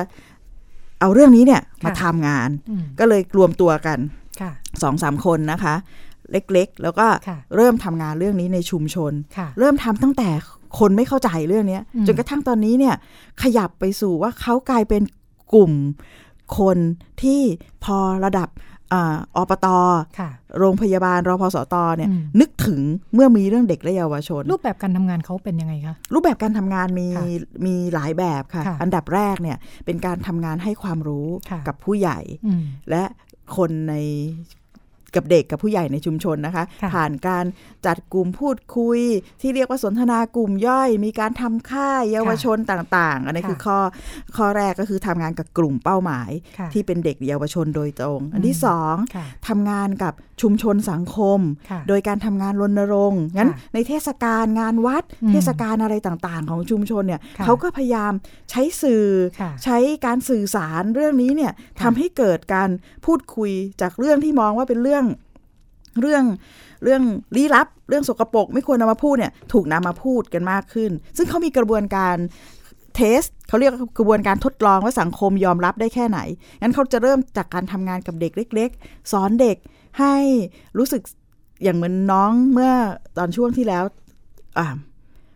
[1.00, 3.98] เอาเรื่องนี้เนี่ยมาทำงานอืมก็เลยรวมตัวกัน
[4.40, 4.52] ค่ะ
[4.82, 5.74] สองสามคนนะคะ
[6.32, 10.28] เล็กๆ แล้วก็ค่ะเริ่มทำงานเรื่องนี้ในชุมชนค่ะเริ่มทำตั้งแต่
[10.78, 12.94] คนไม่เข้าใจเรื่องเนี้ยอืมจนกระทั่งตอนนี้เนี่ย
[13.42, 15.02] ขยับไปสู่ว่าเขากลายเป็น
[15.54, 15.72] กลุ่ม
[16.58, 16.78] คน
[17.22, 17.40] ที่
[17.84, 18.48] พอระดับ
[18.92, 19.66] อาอปต
[20.18, 22.80] ค่ะโรงพยาบาลรพสตเนี่ยอืมนึกถึง
[23.14, 27.24] เมื่อมีเรื่องเด็กและเยาวชน รูปแบบการทำงานเขาเป็นยังไงคะรูปแบบการทำงานมีค่ะ
[27.66, 33.04] มีหลายแบบค่ะค่ะ อันดับแรกเนี่ยเป็นการทำงานให้ความรู้ค่ะกับผู้ใหญ่อืมและ
[33.56, 33.94] คนใน
[35.16, 37.44] กับเด็กกับผู้ใหญ่ในชุมชนนะคะค่ะผ่านการ
[37.86, 39.00] จัดกลุ่มพูดคุย
[39.40, 43.78] ที่เรียกว่าสนทนากลุ่มย่อย มีการทำค่ายเยาวชนต่าง ๆ อันนี้ค่ะคือข้อ
[44.36, 51.40] ข้อแรกก็คือทำงานกับกลุ่มเป้าหมายค่ะที่เป็นเด็กเยาวชนโดยตรง อันที่อืมสองค่ะทำงานกับชุมชนสังคม
[51.70, 58.12] ค่ะโดยการทำงานรณรงค์งั้นค่ะในเทศกาลงานวัดอืมเทศกาลอะไรต่างๆ ของชุมชนเนี่ยค่ะเขาก็พยายาม
[58.50, 59.04] ใช้สื่อ
[59.40, 62.70] ค่ะใช้การสื่อสารเรื่องนี้เนี่ยค่ะทำให้เกิดการ
[63.06, 64.97] พูดคุยจากเรื่องที่มองว่าเป็นเรื่อง
[66.00, 66.24] เรื่อง
[66.84, 67.02] เรื่อง
[67.36, 72.16] ลี้ลับ เรื่องสกปรกไม่ควรนำมาพูดเนี่ยถูกนำมาพูดกันมากขึ้น ซึ่งเขามีกระบวนการ
[72.96, 76.18] เทสเขาเรียกกระบวนการทดลองว่าสังคมยอมรับได้แค่ไหน
[76.62, 79.56] งั้นเขาจะเริ่มจากการทำงานกับเด็กเล็ก ๆ สอนเด็ก
[79.98, 80.14] ให้
[80.78, 81.02] รู้สึก
[81.62, 82.72] อย่างเหมือนน้องเมื่อ
[83.18, 83.84] ตอนช่วงที่แล้ว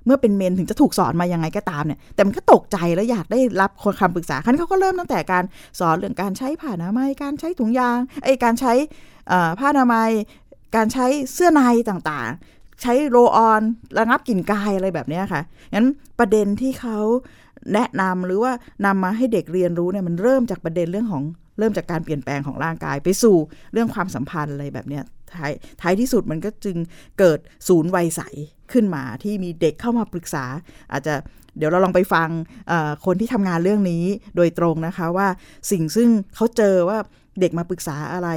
[0.07, 5.45] เมื่อเป็นเมนถึงจะถูกสอนมายังไงก็ตามเนี่ย แต่มันก็ตกใจแล้วอยากได้รับคำปรึกษาคันเขาก็เริ่มตั้งแต่การ
[5.81, 8.73] สอนเรื่องการใช้ผ้าอนามัย การใช้ถุงยางไอ้การใช้
[9.59, 10.11] ผ้าอนามัย
[10.77, 13.63] การใช้เสื้อในต่างๆ ใช้โรออน
[13.99, 15.43] ระงับกลิ่นกายอะไรแบบนี้ค่ะ
[15.75, 15.87] งั้น
[16.19, 16.99] ประเด็นที่เขา
[17.75, 18.53] แนะนำหรือว่า
[18.87, 21.25] นำมาให้เด็กเรียนรู้เนี่ยมันเริ่มจากประเด็นเรื่องของ
[21.59, 23.37] เริ่มจากการเปลี่ยนแปลงของร่างกายไปสู่
[23.73, 25.05] เรื่องความสัมพันธ์อะไรแบบเนี้ย
[25.37, 26.77] ท้ายท้ายที่สุดมันก็จึง
[27.19, 28.23] เกิดศูนย์วัยใส
[28.73, 30.45] ขึ้นมาที่มีเด็กเข้ามาปรึกษา
[30.93, 31.15] อาจจะ
[31.57, 32.29] เดี๋ยวเราลองไปฟัง
[33.07, 34.05] คนที่ทำงานเรื่องนี้
[34.37, 35.29] โดยตรงนะคะว่า
[35.71, 36.99] สิ่งซึ่งเขาเจอว่า
[37.41, 38.29] เด็กมาปรึกษาอะไร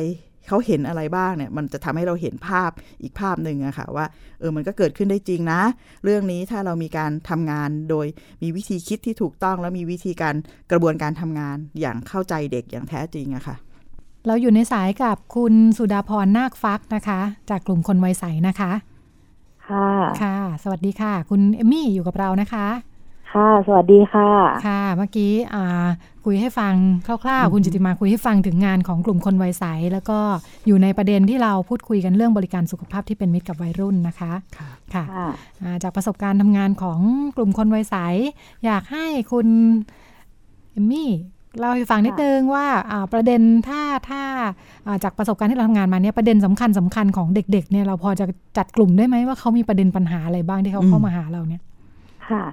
[0.47, 2.71] เขาเห็นอะไรบ้างเนี่ยมันจะทำให้เราเห็นภาพ
[3.01, 4.05] อีกภาพหนึ่งอะค่ะว่า
[4.39, 5.61] เออมันก็เกิดขึ้นได้จริงนะ
[6.03, 8.05] เรื่องนี้ถ้าเรามีการทำงานโดย
[8.43, 10.35] มีวิธีคิดที่ถูกต้องแล้วมีวิธีการ
[10.71, 13.55] กระบวนการทำงานอย่างเข้าใจเด็กอย่างแท้จริงอะค่ะ
[14.27, 17.19] เราอยู่ในสายกับคุณสุดาพรนาคฟักนะคะ
[17.49, 18.71] จากกลุ่มคนวัยใสนะคะ
[19.67, 19.89] ค่ะ
[20.21, 22.67] ค่ะ สวัสดีค่ะ คุณเอมมี่อยู่กับเรานะคะ
[23.35, 24.29] ค่ะ สวัสดีค่ะ
[24.67, 25.85] ค่ะ เมื่อกี้อ่า
[26.25, 26.73] คุยให้ฟัง
[27.07, 30.19] คร่าวๆ คุณจิติมาคุยให้ฟังถึงงานของกลุ่มคนวัยใส แล้วก็
[30.67, 35.05] อยู่ในประเด็นที่เราพูดคุยกันเรื่องบริการสุขภาพที่เป็นมิตรกับวัยรุ่นนะคะ ค่ะค่ะ
[35.63, 36.99] อ่าจากประสบการณ์ทำงานของ
[37.37, 37.95] กลุ่มคนวัยใส
[38.65, 39.47] อยากให้คุณ
[40.71, 41.09] เอมมี่
[41.59, 44.21] เล่าให้ฟังนิดนึงว่าอ่าประเด็นถ้าถ้า
[44.87, 48.25] อ่าจากประสบการณ์ที่เราทำงานมาเนี่ยประเด็นสำคัญสคัญๆของเด็ก ๆ เนี่ยเราพอจะ
[48.57, 51.61] จัดกลุ่มได้ไหมว่าเขามีประเด็นปัญหาอะไรบ้างที่เขาเข้ามาหาเราเนี่ย
[52.29, 52.43] ค่ะ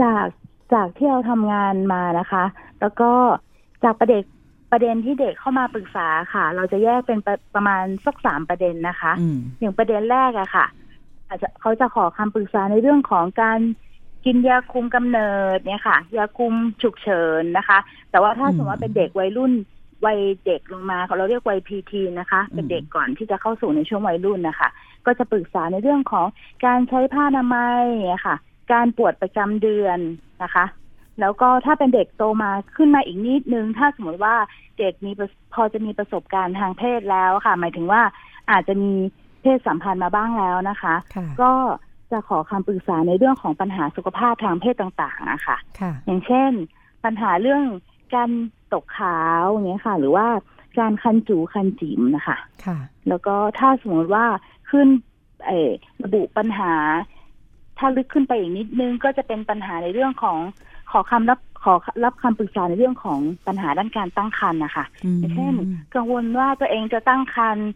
[0.00, 0.26] จาก
[0.72, 2.44] จากที่เราทำงานมานะคะ
[2.80, 3.10] แล้วก็
[3.84, 4.22] จากประเด็น
[4.72, 10.66] ประเด็นที่เด็กเข้ามาปรึกษาค่ะ เราจะแยกเป็นประประมาณสักสามประเด็นนะคะอืมอย่างประเด็นแรกอะค่ะ
[11.28, 13.60] อาจจะเขาจะขอคำปรึกษาในเรื่องของการ
[14.24, 17.78] กินยาคุมกำเนิดเนี่ยค่ะ ยาคุมฉุกเฉินนะคะ
[18.10, 19.52] แต่ว่าถ้าอืมสมมติว่าเป็นเด็กวัยรุ่น
[20.06, 24.68] วัยเด็กลงมาเราเรียกวัยพีทีนะคะ เป็นเด็กก่อนที่จะเข้าสู่ในช่วงวัยรุ่นนะคะ
[25.06, 26.26] ก็จะปรึกษาในเรื่องของ
[26.64, 28.36] การใช้ผ้าอนามัยอะค่ะ
[28.72, 29.98] การปวดประจำเดือน
[30.42, 30.64] นะคะ
[31.20, 34.34] แล้วก็ถ้าเป็นเด็กโตมาขึ้นมาอีกนิดนึง ถ้าสมมติว่า
[34.78, 38.02] เด็กมีประพอจะมีประสบการณ์ทางเพศแล้วค่ะ หมายถึงว่า
[38.50, 38.92] อาจจะมี
[39.42, 41.52] เพศสัมพันธ์มาบ้างแล้วนะคะค่ะก็
[42.12, 46.50] จะขอคำปรึกษาในเรื่องของปัญหาสุขภาพทางเพศต่างๆอะค่ะค่ะอย่างเช่น
[47.04, 47.64] ปัญหาเรื่อง
[48.14, 48.30] การ
[48.72, 50.26] ตกขาวอย่างเงี้ยค่ะ หรือว่า
[50.78, 54.26] การคันจูคันจิ๋มนะคะ ค่ะ แล้วก็ถ้าสมมติว่า
[54.70, 54.88] ขึ้น
[55.46, 55.70] เออ
[56.04, 56.72] ระบุปัญหา
[57.82, 60.38] ถ้าลึกขึ้นไปอีกนิดนึงก็จะเป็นปัญหาในเรื่องของ
[60.90, 61.74] ขอคำรับขอ
[62.04, 65.54] รับคำปรึกษาในเรื่องของปัญหาด้านการตั้งครรภ์นะคะอืมอย่างเช่น
[65.94, 67.68] กังวลว่าตัวเองจะตั้งครรภ์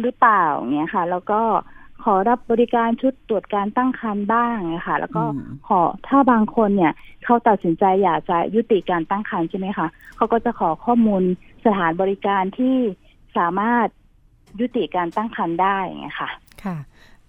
[0.00, 1.40] หรือเปล่าเงี้ยค่ะ แล้วก็
[2.04, 6.92] ขอรับบริการชุดตรวจการตั้งครรภ์บ้างเงี้ยค่ะแล้วก็อืมขอถ้าบางคนเนี่ย
[7.24, 9.86] เขาตัดสินใจอยากจะยุติการตั้งครรภ์ใช่ไหมคะ
[10.16, 11.22] เขาก็จะขอข้อมูล
[11.64, 12.76] สถานบริการที่
[13.36, 13.86] สามารถ
[14.60, 16.30] ยุติการตั้งครรภ์ได้เงี้ยค่ะ
[16.64, 16.76] ค่ะ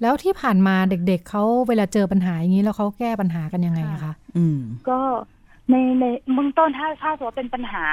[0.02, 5.00] แล้วที่ผ่านมาเด็กๆเขาเวลาเจอปัญหาอย่างนี้แล้วเขาแก้ปัญหากันยังไงอะคะอืม ก็
[5.70, 7.86] ในในเบื้องต้นถ้าถ้าสมมติว่าเป็นปัญหา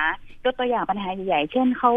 [0.45, 1.93] ยกตัวอย่างปัญหาใหญ่ๆเช่นเขา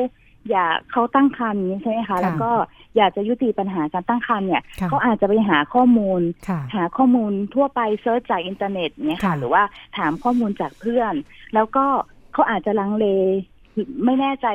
[0.51, 2.51] อยากเขาตั้งครรภ์อย่างนี้ใช่ไหมคะค่ะแล้วก็
[2.97, 9.63] อยากจะยุติปัญหาการตั้งครรภ์เนี่ยค่ะเขาอาจจะไปหาข้อมูลค่ะหาข้อมูลทั่วไป search จากอินเทอร์เน็ตเนี่ยค่ะค่ะ หรือว่า
[9.97, 11.13] ถามข้อมูลจากเพื่อน
[11.53, 11.85] แล้วก็
[12.33, 13.05] เขาอาจจะลังเล
[14.05, 14.47] ไม่แน่ใจ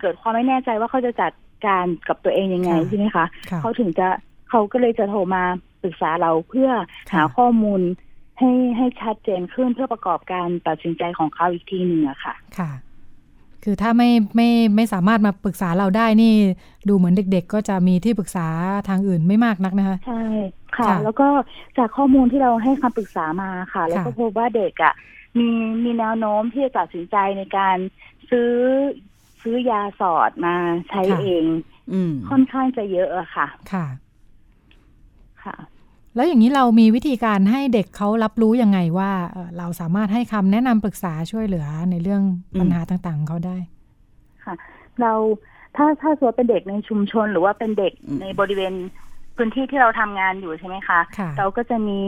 [0.00, 1.32] เกิดความไม่แน่ใจว่าเขาจะจัด
[1.66, 4.08] การกับตัวเองยังไงค่ะใช่ไหมคะค่ะเขาถึงจะ
[4.52, 5.42] เขาก็เลยจะโทรมา
[5.82, 6.70] ปรึกษาเราเพื่อ
[7.10, 7.80] ค่ะหาข้อมูล
[8.38, 12.70] ให้ให้ชัดเจนขึ้นเพื่อประกอบการตัดสินใจของเขาอีกทีหนึ่งอะค่ะ ค่ะ
[13.64, 16.34] คือถ้าไม่ไม่ไม่สามารถมาปรึกษาเราได้นี่
[16.88, 18.46] ดูเหมือนเด็ก ๆ ก็จะมีที่ปรึกษา
[18.88, 20.22] ทางอื่นไม่มากนักนะคะใช่
[20.76, 21.28] ค่ะค่ะแล้วก็
[21.78, 24.94] จากข้อมูลที่เราให้คำปรึกษามาค่ะ แล้วก็ค่ะพบว่าเด็กอะ
[25.38, 25.48] มี
[25.84, 27.76] มีแนวโน้มที่จะตัดสินใจในการ
[28.30, 28.52] ซื้อ
[29.42, 30.54] ซื้อยาสอดมา
[30.88, 31.44] ใช้เอง
[31.92, 33.86] อืมค่อนข้างจะเยอะอะค่ะ ค่ะ
[35.44, 35.56] ค่ะ
[36.14, 42.22] แล้วอย่างนี้เรามีวิธีการให้เด็กเขารับรู้ยังไงว่าเอ่อเราสามารถให้คำแนะนำปรึกษาช่วยเหลือในเรื่อง
[42.60, 43.56] ปัญหาต่างๆของเขาได้
[44.44, 44.54] ค่ะ
[45.00, 45.12] เรา
[45.76, 48.74] ถ้าถ้าสมมติเป็นเด็กในชุมชน หรือว่าเป็นเด็กในบริเวณ
[49.36, 52.00] พื้นที่ที่เราทำงานอยู่ใช่ไหมคะค่ะเราก็จะมี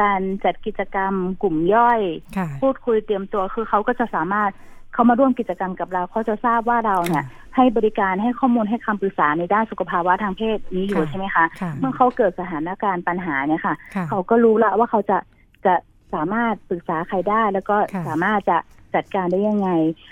[0.00, 2.00] การจัดกิจกรรมกลุ่มย่อย
[2.36, 4.50] ค่ะพูดคุยเตรียมตัวคือเขาก็จะสามารถ
[4.92, 7.24] เขามาร่วมกิจกรรมกับเราเขาจะทราบว่าเราเนี่ย
[7.56, 15.18] ให้บริการให้ข้อมูลให้คำปรึกษาในด้านสุขภาวะทางเพศนี้อยู่ค่ะใช่ไหมคะค่ะเมื่อเขาเกิดสถานการณ์ปัญหาเนี่ยค่ะค่ะ เขาก็รู้ละว่าเขาจะ
[15.66, 15.74] จะ
[16.14, 18.58] สามารถปรึกษาใครได้ แล้วก็ค่ะสามารถจะ
[18.94, 19.68] จัดการได้ยังไง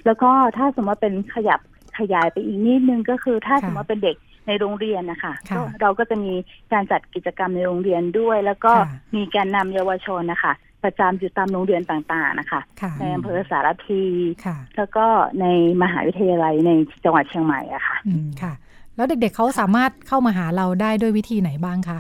[0.06, 1.60] แล้วก็ถ้าสมมติว่าเป็นขยับ
[1.98, 4.16] ขยายไปอีกนิดนึงก็คือถ้าค่ะสมมติว่าเป็นเด็ก
[4.46, 6.32] ในโรงเรียนนะคะค่ะก็เราก็จะมี
[6.72, 10.52] การจัดกิจกรรมในโรงเรียนด้วย แล้วก็ค่ะมีการนำเยาวชนนะคะ
[10.84, 14.02] ประจำอยู่ตามโรงเรียนต่างๆนะคะค่ะในอำเภอสารพี
[14.44, 15.06] ค่ะแล้วก็
[15.40, 15.46] ใน
[15.82, 16.70] มหาวิทยาลัยใน
[17.04, 18.52] จังหวัดเชียงใหม่อะค่ะอืมค่ะ
[18.96, 21.98] แล้วเด็กๆเขาสามารถเข้ามาหาเราได้ด้วยวิธีไหนบ้างคะ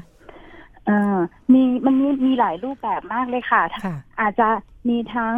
[0.86, 1.18] เอ่อ
[1.52, 4.48] มีมันมีมีหลายรูปแบบมากเลยค่ะค่ะอาจจะ
[4.88, 5.34] มีทั้ง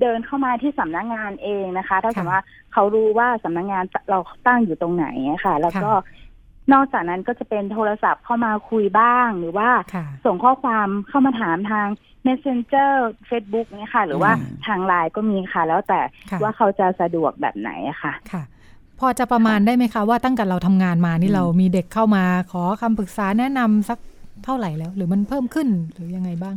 [0.00, 6.20] เดินเข้ามาที่สำนักงานเองนะคะ ถ้าค่ะสมมติว่าเขารู้ว่าสำนักงานเราตั้งอยู่ตรงไหนอะค่ะ แล้วก็ค่ะ
[6.72, 11.86] นอกจากนั้นก็จะเป็นโทรศัพท์เข้ามาคุยบ้างหรือว่าค่ะส่งข้อความเข้ามาถามทาง
[12.26, 12.90] Messenger
[13.28, 16.00] Facebook เนี่ยค่ะ หรือว่าอืมทางไลน์ก็มีค่ะ แล้วแต่
[16.30, 18.42] ค่ะว่าเขาจะสะดวกแบบไหนอะค่ะค่ะ
[19.00, 23.98] พอจะประมาณได้ไหมคะว่าตั้งแต่เราทำงานมานี่เรามีเด็กเข้ามาขอคำปรึกษาแนะนำสัก
[24.44, 26.54] เท่าไหร่แล้ว หรือมันเพิ่มขึ้นหรือยังไงบ้าง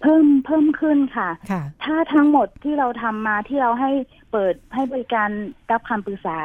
[0.00, 3.90] เพิ่มเพิ่มขึ้นค่ะค่ะ ถ้าทั้งหมดที่เราทำมาที่เราให้
[4.32, 5.28] เปิดให้บริการ
[5.70, 6.38] รับคำปรึกษา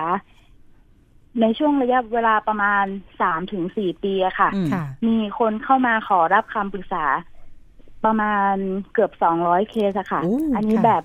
[1.41, 2.85] ในช่วงระยะเวลาประมาณ
[3.21, 7.05] สามถึงสี่ปีอะค่ะค่ะมีคนเข้ามาขอรับคำปรึกษา
[8.05, 8.55] ประมาณ
[8.93, 11.03] เกือบสองร้อยเคสอะค่ะโอ้อันนี้ค่ะแบบ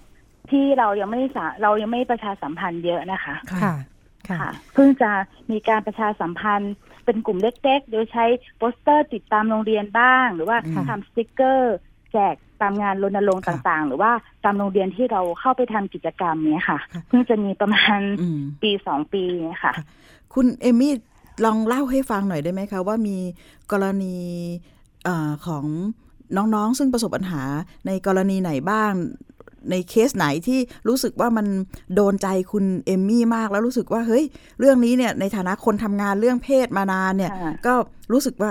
[0.51, 5.11] ที่เรายังไม่สาเรายังไม่ประชาสัมพันธ์เยอะนะคะค่ะค่ะ ค่ะ เพิ่งจะ
[5.51, 6.75] มีการประชาสัมพันธ์
[7.05, 8.25] เป็นกลุ่มเล็กๆ โดยใช้
[8.59, 11.77] โปสเตอร์ติดตามโรงเรียนบ้าง หรือว่าค่ะทำสติกเกอร์
[12.13, 14.13] แจกตามงานรณรงค์ค่ะต่างๆ หรือว่า
[14.45, 19.73] ตามโรงเรียนที่เราเข้าไปทำกิจกรรมเนี้ยค่ะค่ะ เพิ่งจะมีประมาณอืมปีสองปีเนี่ยค่ะ
[20.35, 20.95] คุณเอมมี่
[21.45, 23.17] ลองเล่าให้ฟังหน่อยได้ไหมคะ ว่ามี
[23.73, 24.17] กรณี
[25.05, 25.65] เออของ
[26.37, 27.43] น้องๆ ซึ่งประสบปัญหา
[27.87, 28.93] ในกรณีไหนบ้าง
[29.71, 30.59] ในเคสไหนที่
[30.89, 31.47] รู้สึกว่ามัน
[31.95, 34.25] โดนใจคุณเอมมี่มากแล้วรู้สึกว่าเฮ้ย
[34.61, 37.75] เรื่องนี้เนี่ยในฐานะคนทำงานเรื่องเพศมานานเนี่ยค่ะก็
[38.13, 38.51] รู้สึกว่า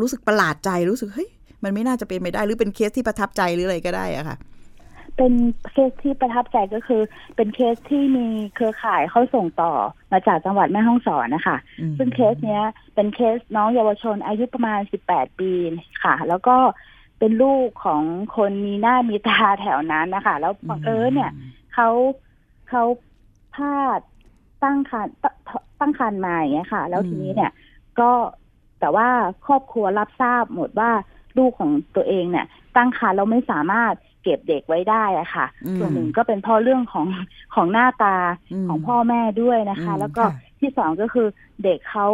[0.00, 1.30] รู้สึกประหลาดใจรู้สึกเฮ้ย
[1.64, 4.36] มันไม่น่าจะเป็นไปได้หรือเป็นเคสที่ประทับใจหรืออะไรก็ได้อะค่ะ
[5.16, 5.32] เป็น
[5.72, 7.02] เคสที่ประทับใจก็คือ
[7.36, 9.72] เป็นเคสที่มีเครือข่ายเขาส่งต่อ
[10.12, 12.62] มาจากจังหวัดแม่ฮ่องสอนนะคะอืมซึ่งเคสเนี้ย
[12.94, 15.52] เป็นเคสน้องเยาวชนอายุประมาณ18ปี
[16.02, 16.56] ค่ะ แล้วก็
[17.18, 18.02] เป็นลูกของ
[18.36, 21.32] คนมีหน้ามีตาแถวนั้นนะคะ แล้วบังเอิญเนี่ย
[21.74, 21.88] เขา
[22.68, 22.82] เขา
[23.54, 24.00] พลาด
[24.62, 25.26] ตั้งครรภ์ต
[25.80, 27.52] ตั้งครรภ์มาอย่างเงี้ยค่ะ แล้วทีนี้เนี่ย
[28.00, 28.10] ก็
[28.80, 29.08] แต่ว่า
[29.46, 30.90] ครอบครัวรับทราบหมดว่า
[31.38, 32.46] ลูกของตัวเองเนี่ย
[32.76, 33.94] ตั้งครรภ์แล้วไม่สามารถ
[34.24, 37.06] เก็บเด็กไว้ได้อะค่ะอืมส่วนหนึ่งก็เป็นเพราะเรื่องของ
[37.54, 38.16] ของหน้าตา
[38.60, 41.26] มของพ่อแม่ด้วยนะคะอืมแล้วก็ค่ะที่สองก็คือ
[41.64, 42.06] เด็กเขา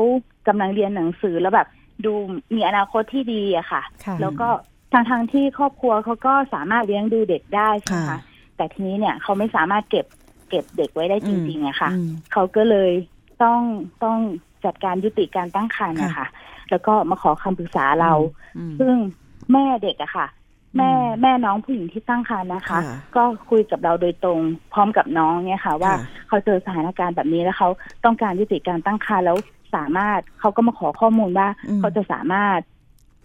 [0.49, 1.69] กำลังเรียนหนังสือแล้วแบบ
[2.05, 2.13] ดู
[2.55, 4.49] มีอนาคตที่ดีอะค่ะค่ะแล้วก็
[4.93, 8.21] ทางทางๆที่ครอบครัวเขาก็สามารถเลี้ยงดูเด็กได้ใช่ไหมค่ะคะ
[8.57, 10.07] แต่ทีนี้เนี่ยเขาไม่สามารถเก็บ
[10.49, 12.91] เก็บเด็กไว้ได้จริงๆอะค่ะอืมเขาก็เลย
[13.43, 13.61] ต้อง
[14.05, 14.19] ต้อง
[14.65, 16.27] จัดการยุติการตั้งครรภ์นะคะ
[16.71, 18.13] แล้วก็มาขอคำปรึกษาเรา
[18.59, 18.95] อืมซึ่ง
[19.53, 20.27] แม่เด็กอะค่ะ
[20.77, 20.91] แม่
[21.23, 22.81] แม่น้องผู้หญิงที่ตั้งครรภ์นะคะค่ะ
[23.16, 24.41] ก็คุยกับเราโดยตรง
[24.73, 27.68] พร้อมกับน้องเนี่ยค่ะ ว่าค่ะเขาเจอสถานการณ์แบบนี้แล้วเขา
[28.05, 29.37] ต้องการยุติการตั้งครรภ์แล้ว
[29.75, 32.61] สามารถเขาก็มาขอข้อมูลว่าอืมเขาจะสามารถ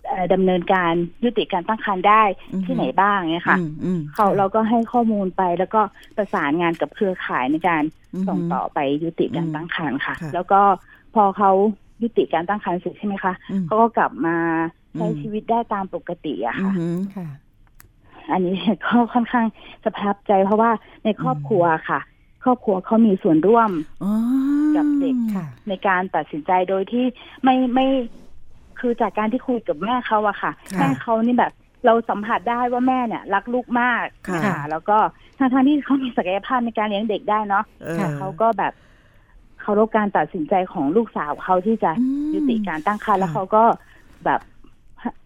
[0.08, 0.94] เอ่อดำเนินการ
[1.24, 2.24] ยุติการตั้งครรภ์ได้
[2.54, 5.82] อือฮึที่ไหนบ้างเนี่ยค่ะอืมอืมเขาเราก็ให้ข้อมูลไปแล้วก็
[6.18, 7.84] ประสานงานกับเครือข่ายในการ
[8.14, 10.62] อือฮึส่งต่อไปยุติการอืมตั้งครรภ์ค่ะค่ะ แล้วก็
[11.16, 11.52] พอเขา
[12.02, 14.38] ยุติการตั้งครรภ์เสร็จใช่ไหมคะอืมเขาก็กลับมา
[14.96, 17.28] ใช้อืมชีวิตได้ตามปกติอะอืค่ะอหือค่ะ
[18.32, 19.46] อันนี้ก็ค่อนข้าง
[19.84, 20.72] จะประทับใจเพราะว่า
[21.04, 22.00] ในครอบครัวค่ะ
[22.44, 23.72] ครอบครัวเขามีส่วนร่วม
[24.04, 24.12] อ๋อ
[24.76, 27.06] กับเด็กค่ะในการตัดสินใจโดยที่
[27.44, 27.86] ไม่ไม่
[28.80, 31.54] คือจากการที่คุยกับแม่เขาอะค่ะค่ะแม่เขานี่แบบ
[31.86, 34.98] เราสัมผัสได้ว่าแม่เนี่ย รักลูกมากค่ะค่ะแล้วก็
[35.38, 38.74] ทางทางๆที่เขามีศักยภาพในการเลี้ยงเด็กได้เนาะเออแต่เขาก็แบบ
[39.62, 43.64] เคารพการตัดสินใจของลูกสาวเขาที่จะอืมยุติการตั้งครรภ์แล้วค่ะเขาก็
[44.26, 44.42] แบบ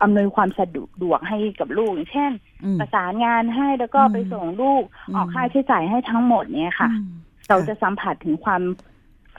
[0.01, 0.77] อำนวยความสะด
[1.11, 2.31] วกให้กับลูกอย่างเช่น
[2.63, 7.11] อืมประสานงานให้แล้วก็อืมไปส่งลูกอืมออกค่าใช้จ่ายให้ทั้งหมดเนี่ยค่ะอืม
[7.49, 8.61] เราจะสัมผัสถึงความ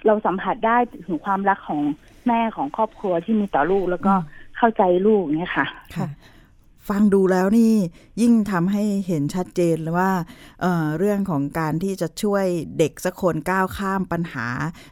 [0.06, 0.76] เราสัมผัสได้
[1.06, 1.80] ถึงความรักของ
[2.26, 4.12] แม่ของครอบครัวที่มีต่อลูกแล้วก็
[4.56, 5.66] เข้าใจลูกเนี่ยค่ะ
[5.96, 6.08] ค่ะ
[6.88, 7.74] ฟังดูแล้วนี่
[8.20, 10.12] ยิ่งทำให้เห็นชัดเจนเลยว่า
[10.60, 12.44] เอ่อเรื่องของการที่จะช่วย
[12.78, 14.46] เด็กสักคนก้าวข้ามปัญหา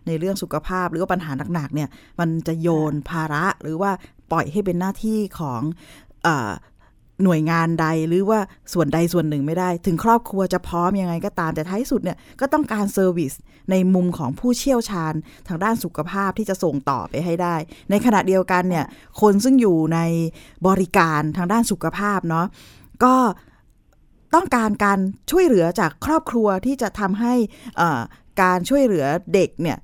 [0.06, 1.88] ในเรื่องสุขภาพหรือว่าปัญหาหนักๆเนี่ย
[2.20, 3.90] มันจะโยนภาระหรือว่า
[4.30, 6.28] ปล่อยให้เป็นหน้าที่ของ
[7.24, 8.40] หน่วยงานใดหรือว่า
[8.72, 13.32] ส่วนใดส่วนหนึ่งไม่ได้ ถึงครอบครัวจะพร้อมยังไงก็ตามแต่ท้ายสุดเนี่ยก็ต้องการ service
[13.70, 15.14] ในมุมของผู้เชี่ยวชาญ
[15.48, 17.56] ทางด้านสุขภาพที่จะส่งต่อไปให้ได้
[17.90, 18.86] ในขณะเดียวกันเนี่ย
[19.20, 20.00] คนซึ่งอยู่ใน
[20.66, 22.46] บริการทางด้านสุขภาพเนาะ
[23.04, 23.14] ก็
[24.34, 24.98] ต้องการการ
[25.30, 27.34] ช่วยเหลือจากครอบครัวที่จะทำให้
[28.42, 29.78] การช่วยเหลือเด็กเนี่ย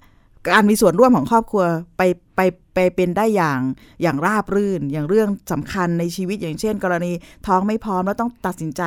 [0.48, 1.64] การมีส่วนร่วมของครอบครัว
[1.96, 2.02] ไป
[2.36, 2.40] ไป
[2.74, 3.60] ไปเป็นได้อย่าง
[4.02, 7.12] อย่างราบรื่น อย่างเรื่องสำคัญในชีวิตอย่างเช่น กรณี
[7.46, 8.82] ท้องไม่พร้อมแล้วต้องตัดสินใจ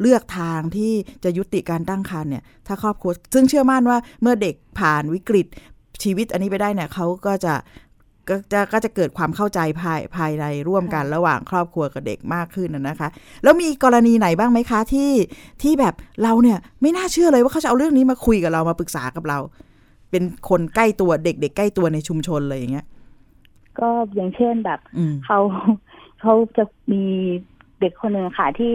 [0.00, 0.92] เลือกทางที่
[1.24, 5.46] จะยุติการตั้งครรภ์เนี่ยถ้าครอบครัว ซึ่งเชื่อมั่นว่าเมื่อเด็กผ่านวิกฤต
[6.02, 7.54] ชีวิตอันนี้ไปได้เนี่ยเขาก็จะ
[8.28, 13.08] ก็จะก็จะเกิดความเข้าใจภายภายในร่วมกันระหว่างครอบครัวกับเด็กมากขึ้นนะคะ
[13.42, 15.12] แล้วมีกรณีไหนบ้างไหมคะที่
[15.62, 19.38] ที่แบบเราเนี่ยไม่น่าเชื่อเลยว่าเขาจะเอาเรื่องนี้มาคุยกับเรามาปรึกษากับเรา
[20.10, 22.86] เป็นคนใกล้ตัวเด็ก ๆ ใกล้ตัวในชุมชนเลยอย่างเงี้ย
[23.80, 24.80] ก็อย่างเช่นแบบ
[25.26, 25.38] เขา
[26.20, 27.04] เขาจะมี
[27.80, 28.74] เด็กคนหนึ่งค่ะที่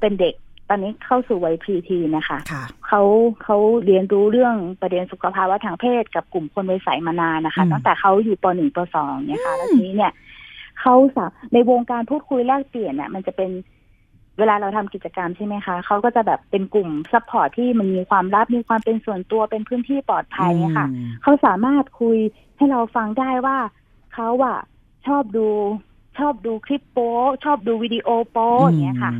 [0.00, 0.34] เป็นเด็ก
[0.68, 2.38] ตอนนี้เข้าสู่วัยพรีทีนะคะ
[2.86, 3.02] เขา
[3.42, 10.12] เขาเรียนรู้เรื่องประเด็นสุขภาวะทางเพศกับกลุ่มคนวัยใสมานานนะคะ ตั้งแต่เขาอยู่ปหนึ่งปสองเนี่ยค่ะแล้วทีนี้เนี่ย
[10.80, 13.50] เขาสาในวงการพูดคุยแลกเปลี่ยนเนี่ยมันจะเป็น
[14.38, 20.86] เวลาเราทำกิจกรรมใช่ไหมคะเขาก็จะแบบเป็นกลุ่ม support ที่มันมีความลับมีความเป็นส่วนตัวเป็นพื้นที่ปลอดภัยค่ะ
[21.22, 22.18] เขาสามารถคุย
[22.56, 23.58] ให้เราฟังได้ว่า
[24.14, 24.58] เขาอะ
[25.06, 25.48] ชอบดู
[26.18, 27.12] ชอบดูคลิปโป๊
[27.44, 29.12] ชอบดูวิดีโอโป๊อย่างเงี้ยค่ะ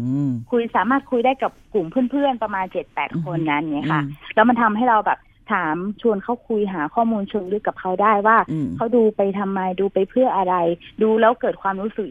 [0.50, 4.02] คุยสามารถคุยได้กับกลุ่มเพื่อนๆประมาณเจ็ดแปดคนนั้นเงี้ยค่ะ
[4.34, 5.18] แล้วมันทำให้เราแบบ
[5.52, 8.36] ถามชวนเขาคุยหาข้อมูลเชิงลึกกับเขาได้ว่า
[8.76, 10.54] เขาดูไปทำไมดูไปเพื่ออะไร
[11.02, 12.06] ดูแล้วเกิดความรู้สึ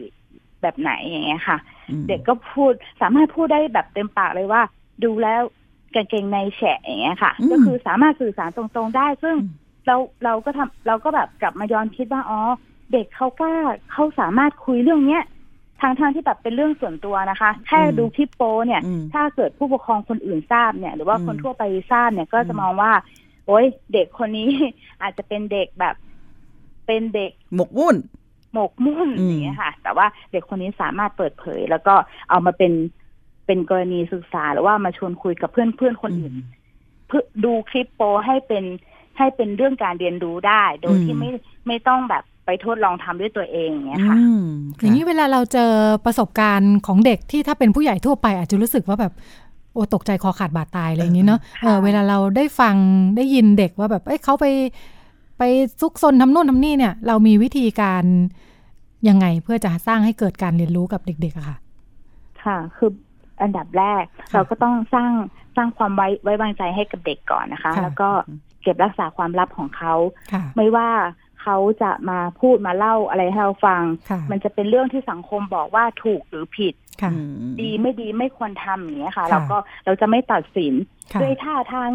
[0.62, 1.58] แบบไหนอย่างเงี้ยค่ะ
[2.08, 4.62] เด็กก็พูดสามารถพูดได้แบบเต็มปากเลยว่า
[5.04, 5.42] ดูแล้ว
[5.94, 9.36] กางเกงในแฉะอย่างเงี้ยค่ะ ก็คือสามารถสื่อสารตรงๆได้ ซึ่ง
[9.86, 12.40] เราเราก็ทำเราก็แบบกลับมาย้อนคิดว่าอ๋อ
[12.92, 13.54] เด็กเขากล้า
[13.92, 15.22] เขาสามารถคุยเรื่องเนี้ย
[15.80, 18.82] ทางทางที่แบบเป็นเรื่องส่วนตัวนะคะ แค่ดูคลิปโป้เนี่ย
[19.12, 22.92] ถ้าเกิดผู้ปกครองคนอื่นทราบเนี่ย หรือว่าคนทั่วไปทราบเนี่ยก็จะมองว่า
[23.46, 24.50] โอ้ยเด็กคนนี้
[25.02, 25.94] อาจจะเป็นเด็กแบบ
[26.86, 27.96] เป็นเด็กหมกมุ่น
[28.52, 31.94] หมกมุ่นอย่างเงี้ยค่ะ แต่ว่าเด็กคนนี้สามารถเปิดเผย แล้วก็
[32.30, 32.72] เอามาเป็น
[33.46, 36.34] เป็นกรณีศึกษาหรือว่ามาชวนคุยกับเพื่อนเพื่อนคนอื่น
[37.06, 38.64] เพื่อดูคลิปโป้ให้เป็น
[39.18, 41.30] ให้เป็นเรื่องการเรียนรู้ได้ โดยที่ไม่
[41.66, 44.16] ไม่ต้องแบบไปทดลองทำด้วยตัวเองเนี้ยค่ะ
[44.80, 45.70] อย่างนี้เวลาเราเจอ
[46.04, 49.12] ประสบการณ์ของเด็กที่ถ้าเป็นผู้ใหญ่ทั่วไป อาจจะรู้สึกว่าแบบ
[49.72, 52.74] โอ้ตกใจคอขาดบาดตายอะไรอย่างนี้เนาะเออเวลาเราได้ฟัง
[53.16, 54.46] ได้ยินเด็กว่าแบบเอ้ยเขาไป
[55.42, 58.04] ไปซุกซนทำโน่นทำนี่เนี่ย เรามีวิธีการ
[59.08, 61.56] ยังไงเพื่อจะสร้างให้เกิดการเรียนรู้กับเด็กๆอะค่ะ
[62.44, 62.90] ค่ะ คือ
[63.42, 65.10] อันดับแรก เราก็ต้องสร้าง
[65.56, 68.08] สร้างความไว้ไว้วางใจให้กับเด็กก่อนนะคะ แล้วก็
[68.62, 69.94] เก็บรักษาความลับของเขา
[70.56, 70.90] ไม่ว่า
[71.42, 73.82] เขาจะมาพูดมาเล่าอะไรให้เราฟัง
[74.30, 76.74] มันจะเป็นเรื่องที่สังคมบอกว่าถูกหรือผิด
[77.60, 80.74] ดีไม่ดีไม่ควรทำอย่างเงี้ยค่ะ เราก็เราจะไม่ตัดสิน
[81.22, 81.90] ด้วยท่าทาง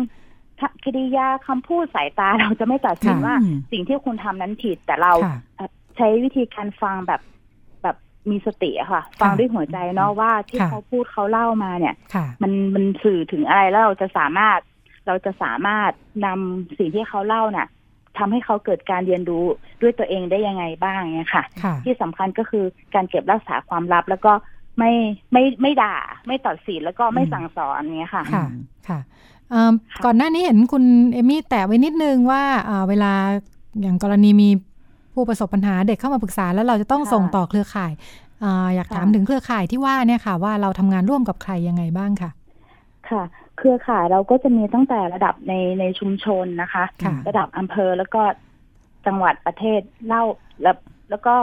[0.84, 3.36] กิริยาคำพูดสายตาเราจะไม่ตัดสินว่า
[3.72, 5.14] สิ่งที่คุณทำนั้นผิด แต่เรา
[5.98, 7.22] ใช้วิธีการฟังแบบ
[7.84, 7.96] แบบ
[8.30, 11.96] มีสติอะค่ะ ฟังด้วยหัวใจเนาะว่าที่เขาพูดเขาเล่ามาเนี่ย
[12.42, 14.60] มันมันสื่อถึงอะไรแล้วเราจะสามารถ
[15.08, 15.92] เราจะสามารถ
[16.26, 17.68] นำสิ่งที่เขาเล่าเนี่ย
[18.18, 19.46] ทำให้เขาเกิดการเรียนรู้
[19.82, 21.44] ด้วยตัวเองได้ยังไงบ้างเนี่ยค่ะ
[21.86, 24.34] ที่สำคัญก็คือการเก็บรักษาความลับแล้วก็
[24.80, 24.92] ไม่
[25.32, 25.96] ไม่ไม่ด่า
[26.28, 28.46] ไม่ตัดสินแล้วก็ไม่สั่งสอนเนี้ยค่ะ ค่ะ
[28.88, 29.00] ค่ะ
[30.06, 30.84] ก่อนหน้านี้เห็นคุณ
[31.14, 32.44] เอมี่แตะไว้นิดนึงว่า
[32.90, 33.14] เวลา
[33.82, 34.50] อย่างกรณีมี
[35.14, 37.92] ผู้ประสบปัญหาเด็กเข้ามาปรึกษา แล้วเราจะต้องส่งต่อเครือข่าย
[38.76, 42.32] อยากถามถึงเครือข่ายที่ว่าเนี่ยค่ะ ว่าเราทำงานร่วมกับใครยังไงบ้างค่ะ
[43.10, 43.24] ค่ะ
[43.58, 46.84] เครือข่ายเราก็จะมีตั้งแต่ระดับในในชุมชนนะคะ
[47.28, 48.22] ระดับอำเภอแล้วก็
[49.06, 50.24] จังหวัดประเทศเล่า
[50.62, 50.76] แล้ว
[51.10, 51.36] แล้วก็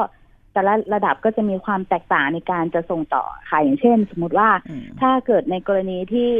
[0.52, 4.48] แต่ละระดับก็จะมีความแตกต่างในการจะส่งต่อค่ะอย่างเช่น สมมติว่า
[5.00, 6.30] ถ้าเกิดในกรณีที่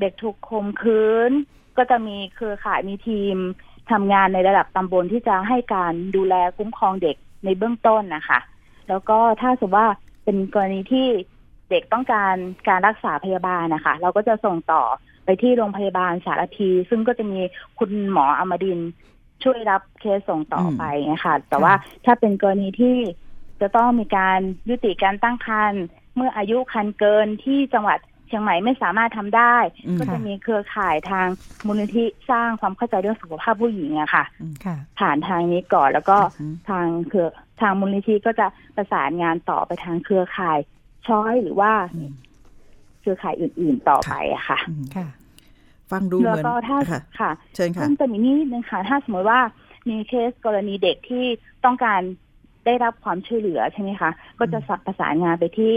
[0.00, 1.32] เด็กถูกคมคืน
[1.76, 3.36] ก็จะมีเครือข่ายมีทีม
[3.90, 8.38] ทำงานในระดับตำบลที่จะให้การดูแลคุ้มครองเด็กในเบื้องต้นนะคะ
[8.88, 9.88] แล้วก็ถ้าสมมติว่า
[10.24, 11.06] เป็นกรณีที่
[11.70, 12.34] เด็กต้องการ
[12.68, 14.82] การรักษาพยาบาลนะคะ เราก็จะส่งต่อ
[15.24, 17.40] ไปที่โรงพยาบาลสารพี ซึ่งก็จะมี
[17.78, 18.78] คุณหมออมดิน
[19.42, 20.82] ช่วยรับเคสส่งต่อไป
[21.12, 21.72] นะคะแต่ว่า
[22.04, 22.96] ถ้าเป็นกรณีที่
[23.60, 25.82] จะต้องมีการยุติการตั้งครรภ์
[26.14, 27.98] เมื่ออายุคันเกินที่จังหวัด
[28.30, 29.56] เชียงใหม่ไม่สามารถทำได้
[29.98, 31.26] ก็จะมีเครือข่ายทาง
[31.66, 34.24] มูลนิธิสร้างความเข้าใจเรื่องสุขภาพผู้หญิงอะค่ะ
[34.98, 36.18] ผ่านทางนี้ก่อนแล้วก็
[36.68, 37.28] ทางเครือ
[37.60, 40.58] ทางมูลนิธิก็จะประสานงานต่อไปทางเครือข่าย
[41.06, 41.72] ช้อยหรือว่า
[43.00, 44.58] เครือข่ายอื่น ๆต่อไปอะค่ะ
[44.96, 45.06] ค่ะ
[45.90, 46.78] ฟังดูเหมือนแล้วก็ถ้า
[47.20, 49.40] ค่ะเชิญค่ะแต่มีนิดนึงค่ะถ้าสมมติว่า
[49.88, 51.24] มีเคสกรณีเด็กที่
[51.64, 52.00] ต้องการ
[52.66, 55.74] ได้รับความช่วยเหลือใช่ไหมคะ ก็จะสัประสานงานไปที่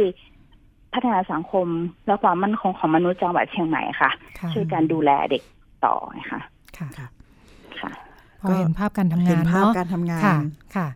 [0.94, 1.68] พัฒนาสังคม
[2.08, 5.44] และความมั่นคงของมนุษย์จังหวัดเชียงใหม่ค่ะค่ะช่วยการดูแลเด็ก
[5.86, 6.40] ต่อนะคะ
[6.78, 7.08] ค่ะค่ะ
[7.80, 7.92] ค่ะ
[8.42, 10.36] พอเห็นภาพการทำงานเห็นภาพเนาะการทำงานค่ะ
[10.76, 10.88] ค่ะ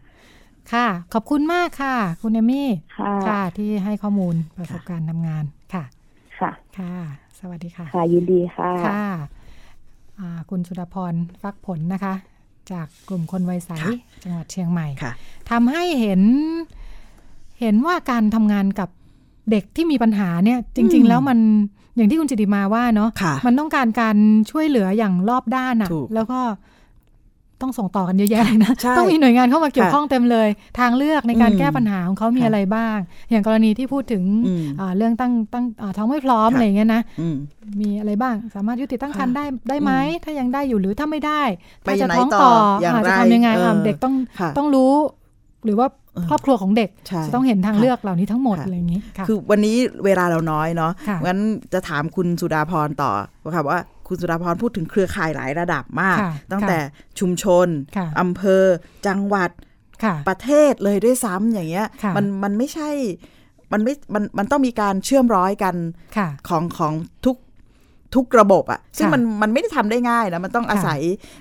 [0.73, 2.69] ค่ะ ขอบคุณมากค่ะ คุณเอมี่
[2.99, 5.43] ค่ะค่ะ ที่ให้ข้อมูลประสบการณ์ทำงาน
[5.73, 5.83] ค่ะ
[6.39, 6.93] ค่ะ ค่ะ
[7.39, 9.03] สวัสดีค่ะ ค่ะ ยินดีค่ะ ค่ะ
[10.19, 12.13] อ่าคุณสุดาพรฟักผลนะคะ
[12.71, 13.91] จากกลุ่มคนวัยใสค่ะ
[14.23, 15.11] จังหวัดเชียงใหม่ค่ะ
[15.51, 16.21] ทำให้เห็น
[17.61, 18.89] เห็นว่าการทำงานกับ
[19.51, 21.39] เด็กที่มีปัญหาเนี่ยจริงอืมๆแล้วมัน
[21.95, 24.17] อย่างที่คุณจิติมาว่าเนาะค่ะมันต้องการการ
[24.51, 26.39] ช่วยเหลืออย่างรอบด้านอะถูกแล้วก็
[27.61, 32.97] ต้องส่งต่อกันเยอะแยะเลยนะใช่ต้องมีหน่วยงานเข้ามาเกี่ยวค่ะข้องเต็มเลย ทางเลือกในการอืมแก้ปัญหาของเขามีค่ะอะไรบ้าง
[33.31, 37.35] อย่างกรณีที่พูดถึงอืมอ่าเรื่องตั้งตั้งอ่าท้องไม่พร้อมค่ะอะไรอย่างเงี้ยนะอืม
[37.81, 41.41] มีอะไรบ้าง สามารถยุติตั้งครรภ์ค่ะได้ได้ไหมอืมถ้ายังได้อยู่หรือถ้าไม่ได้
[41.83, 44.93] ไปถ้าจะไหนท้องต่อต่ออย่างอ่าไรจะทำยังไงเอออ่าเด็กต้องค่ะต้องรู้
[45.65, 51.39] หรือว่าเออ ครอบครัวของเด็กใช่จะต้องเห็นทางค่ะเลือกเหล่านี้ทั้งหมดค่ะอะไรอย่างนี้ค่ะคือวันนี้เวลาเราน้อยเนาะค่ะงั้น
[51.73, 53.11] จะถามคุณสุดาพรต่อ
[53.55, 56.79] ค่ะว่าคุณสุดาพรพูดถึงเครือข่ายหลายระดับมากค่ะตั้งค่ะแต่
[57.19, 58.63] ชุมชนค่ะอำเภอ
[59.07, 59.51] จังหวัด
[60.03, 62.89] ค่ะประเทศเลยด้วยซ้ำอย่างเงี้ยค่ะมันมันไม่ใช่
[63.73, 65.75] มันไม่มันมันต้องมีการเชื่อมร้อยกัน
[66.17, 66.93] ค่ะของของ
[67.25, 67.35] ทุก
[68.15, 70.99] ทุกระบบอะซึ่งค่ะมันมันไม่ได้ทำได้ง่ายนะมันต้องอาศัย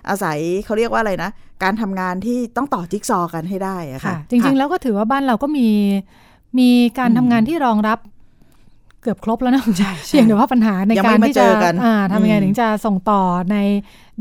[0.08, 1.30] อาศัยเขาเรียกว่าอะไรนะ
[1.62, 5.68] การทำงานที่ต้องต่อจิ๊กซอว์กันให้ได้อะค่ะค่ะ จริง ๆ แล้วก็ถือว่าบ้านเราก็มี
[6.58, 7.98] มีการอืมทำงานที่รองรับ
[9.02, 13.56] เกือบครบแล้วนะใช่ใช่เพียงแต่ว่าปัญหาในยังการไม่มาที่เจจะอกันอ่าทำยังไงอืมถึงจะส่งต่อใน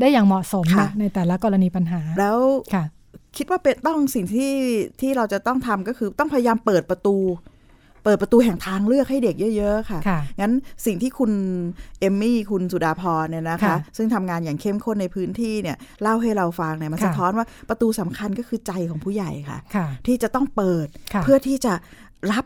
[0.00, 2.38] ได้อย่างเหมาะสมค่ะนะในแต่ละกรณีปัญหาแล้ว
[2.74, 2.84] ค่ะ
[3.36, 4.52] คิดว่าเป็นต้องสิ่งที่
[5.00, 7.16] ที่เราจะต้องทำก็คือต้องพยายามเปิดประตู
[8.06, 10.52] เปิดประตูแห่งทางเลือกให้เด็กเยอะๆค่ะค่ะ งั้น
[10.86, 11.30] สิ่งที่คุณ
[12.00, 21.72] เอมมี่คุณสุดาพรเนี่ยนะคะค่ะซึ่งทำงานอย่างเข้มข้นในพื้นที่เนี่ยเล่าให้เราฟังเนี่ยมันค่ะสะท้อนว่าประตูสำคัญก็คือใจของผู้ใหญ่ค่ะค่ะที่จะต้องเปิดค่ะเพื่อที่จะ
[22.32, 22.44] รับ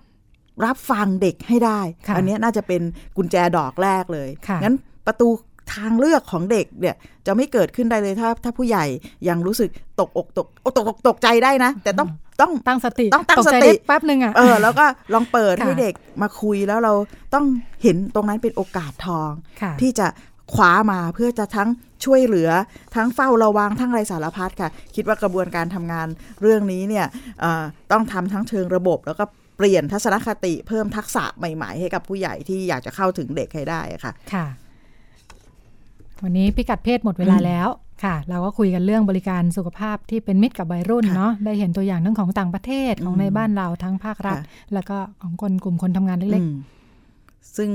[0.64, 2.82] รับฟังเด็กให้ได้ค่ะอันเนี้ยน่าจะเป็น
[3.16, 5.28] กุญแจดอกแรกเลยค่ะงั้นประตู
[5.74, 6.96] ทางเลือกของเด็กเนี่ย
[7.26, 8.84] จะไม่เกิดขึ้นได้เลยถ้า ถ้าผู้ใหญ่
[9.28, 12.08] ยังรู้สึกตกอกตกอกตกอกตกใจได้นะ แต่ต้อง
[12.40, 16.92] ต้องตั้งสติต้องตั้งกใจสติได้แป๊บหนึ่งอะเออแล้วก็ลองเปิดค่ะให้เด็กมาคุยแล้วเรา
[17.34, 17.44] ต้อง
[17.82, 20.06] เห็นตรงนั้นเป็นโอกาสทองค่ะที่จะ
[20.54, 21.68] คว้ามาเพื่อจะทั้ง
[22.04, 22.50] ช่วยเหลือ
[22.96, 26.08] ทั้งเฝ้าระวังทั้งไรสารพัดค่ะ คิดว่ากระบวนการทำงาน
[26.42, 27.06] เรื่องนี้เนี่ย
[27.40, 27.62] เอ่อ
[27.92, 29.24] ต้องทำทั้งเชิงระบบ แล้วก็
[29.56, 34.46] เปลี่ยนทัศนคติเพิ่มทักษะใหม่ ๆ ให้กับผู้ใหญ่ที่อยากจะเข้าถึงเด็กให้ได้ค่ะ ค่ะ
[36.24, 37.68] วันนี้พิกัดเพศหมดเวลาแล้ว
[38.04, 44.44] ค่ะ เราก็คุยกันเรื่องบริการสุขภาพที่เป็นมิตรกับวัยรุ่นค่ะเนาะได้เห็นตัวอย่างทั้งของต่างประเทศของอืมในบ้านเราทั้งภาครัฐค่ะ
[44.74, 46.54] แล้วก็ของคนกลุ่มคนทำงานเล็กอืม
[47.56, 47.70] ซึ่ง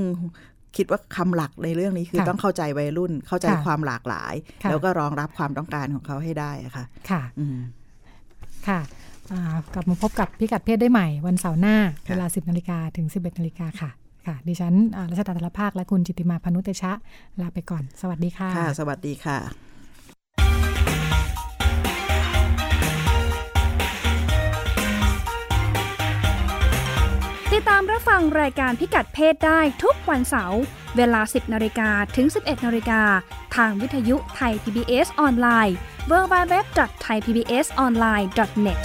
[0.76, 7.58] คิดว่าคำหลักในเรื่องนี้คือค่ะต้องเข้าใจวัยรุ่นเข้าใจค่ะความหลากหลายค่ะแล้วก็รองรับความต้องการของเขาให้ได้อะค่ะๆค่ะอืม
[8.68, 8.80] ค่ะ
[9.32, 9.40] อ่า
[9.74, 11.76] กลับมาพบกับพิกัดเพศได้ใหม่ วันเสาร์หน้า
[12.06, 13.90] ค่ะเวลา 10นาฬิกาถึง 11นาฬิกาค่ะ
[14.26, 16.92] ค่ะ ดิฉันอ่ารัชดาธารภาค และคุณจิตติมาพานุเตชะ
[17.40, 19.38] ลาไปก่อน สวัสดีค่ะ ค่ะ สวัสดีค่ะ
[27.52, 30.60] ติดตามรับฟังรายการพิกัดเพศได้ทุกวันเสาร์
[30.96, 33.00] เวลา 10นาฬิกาถึง 11นาฬิกา
[33.56, 35.76] ทางวิทยุไทย PBS ออนไลน์
[36.10, 38.82] www.thaipbsonline.net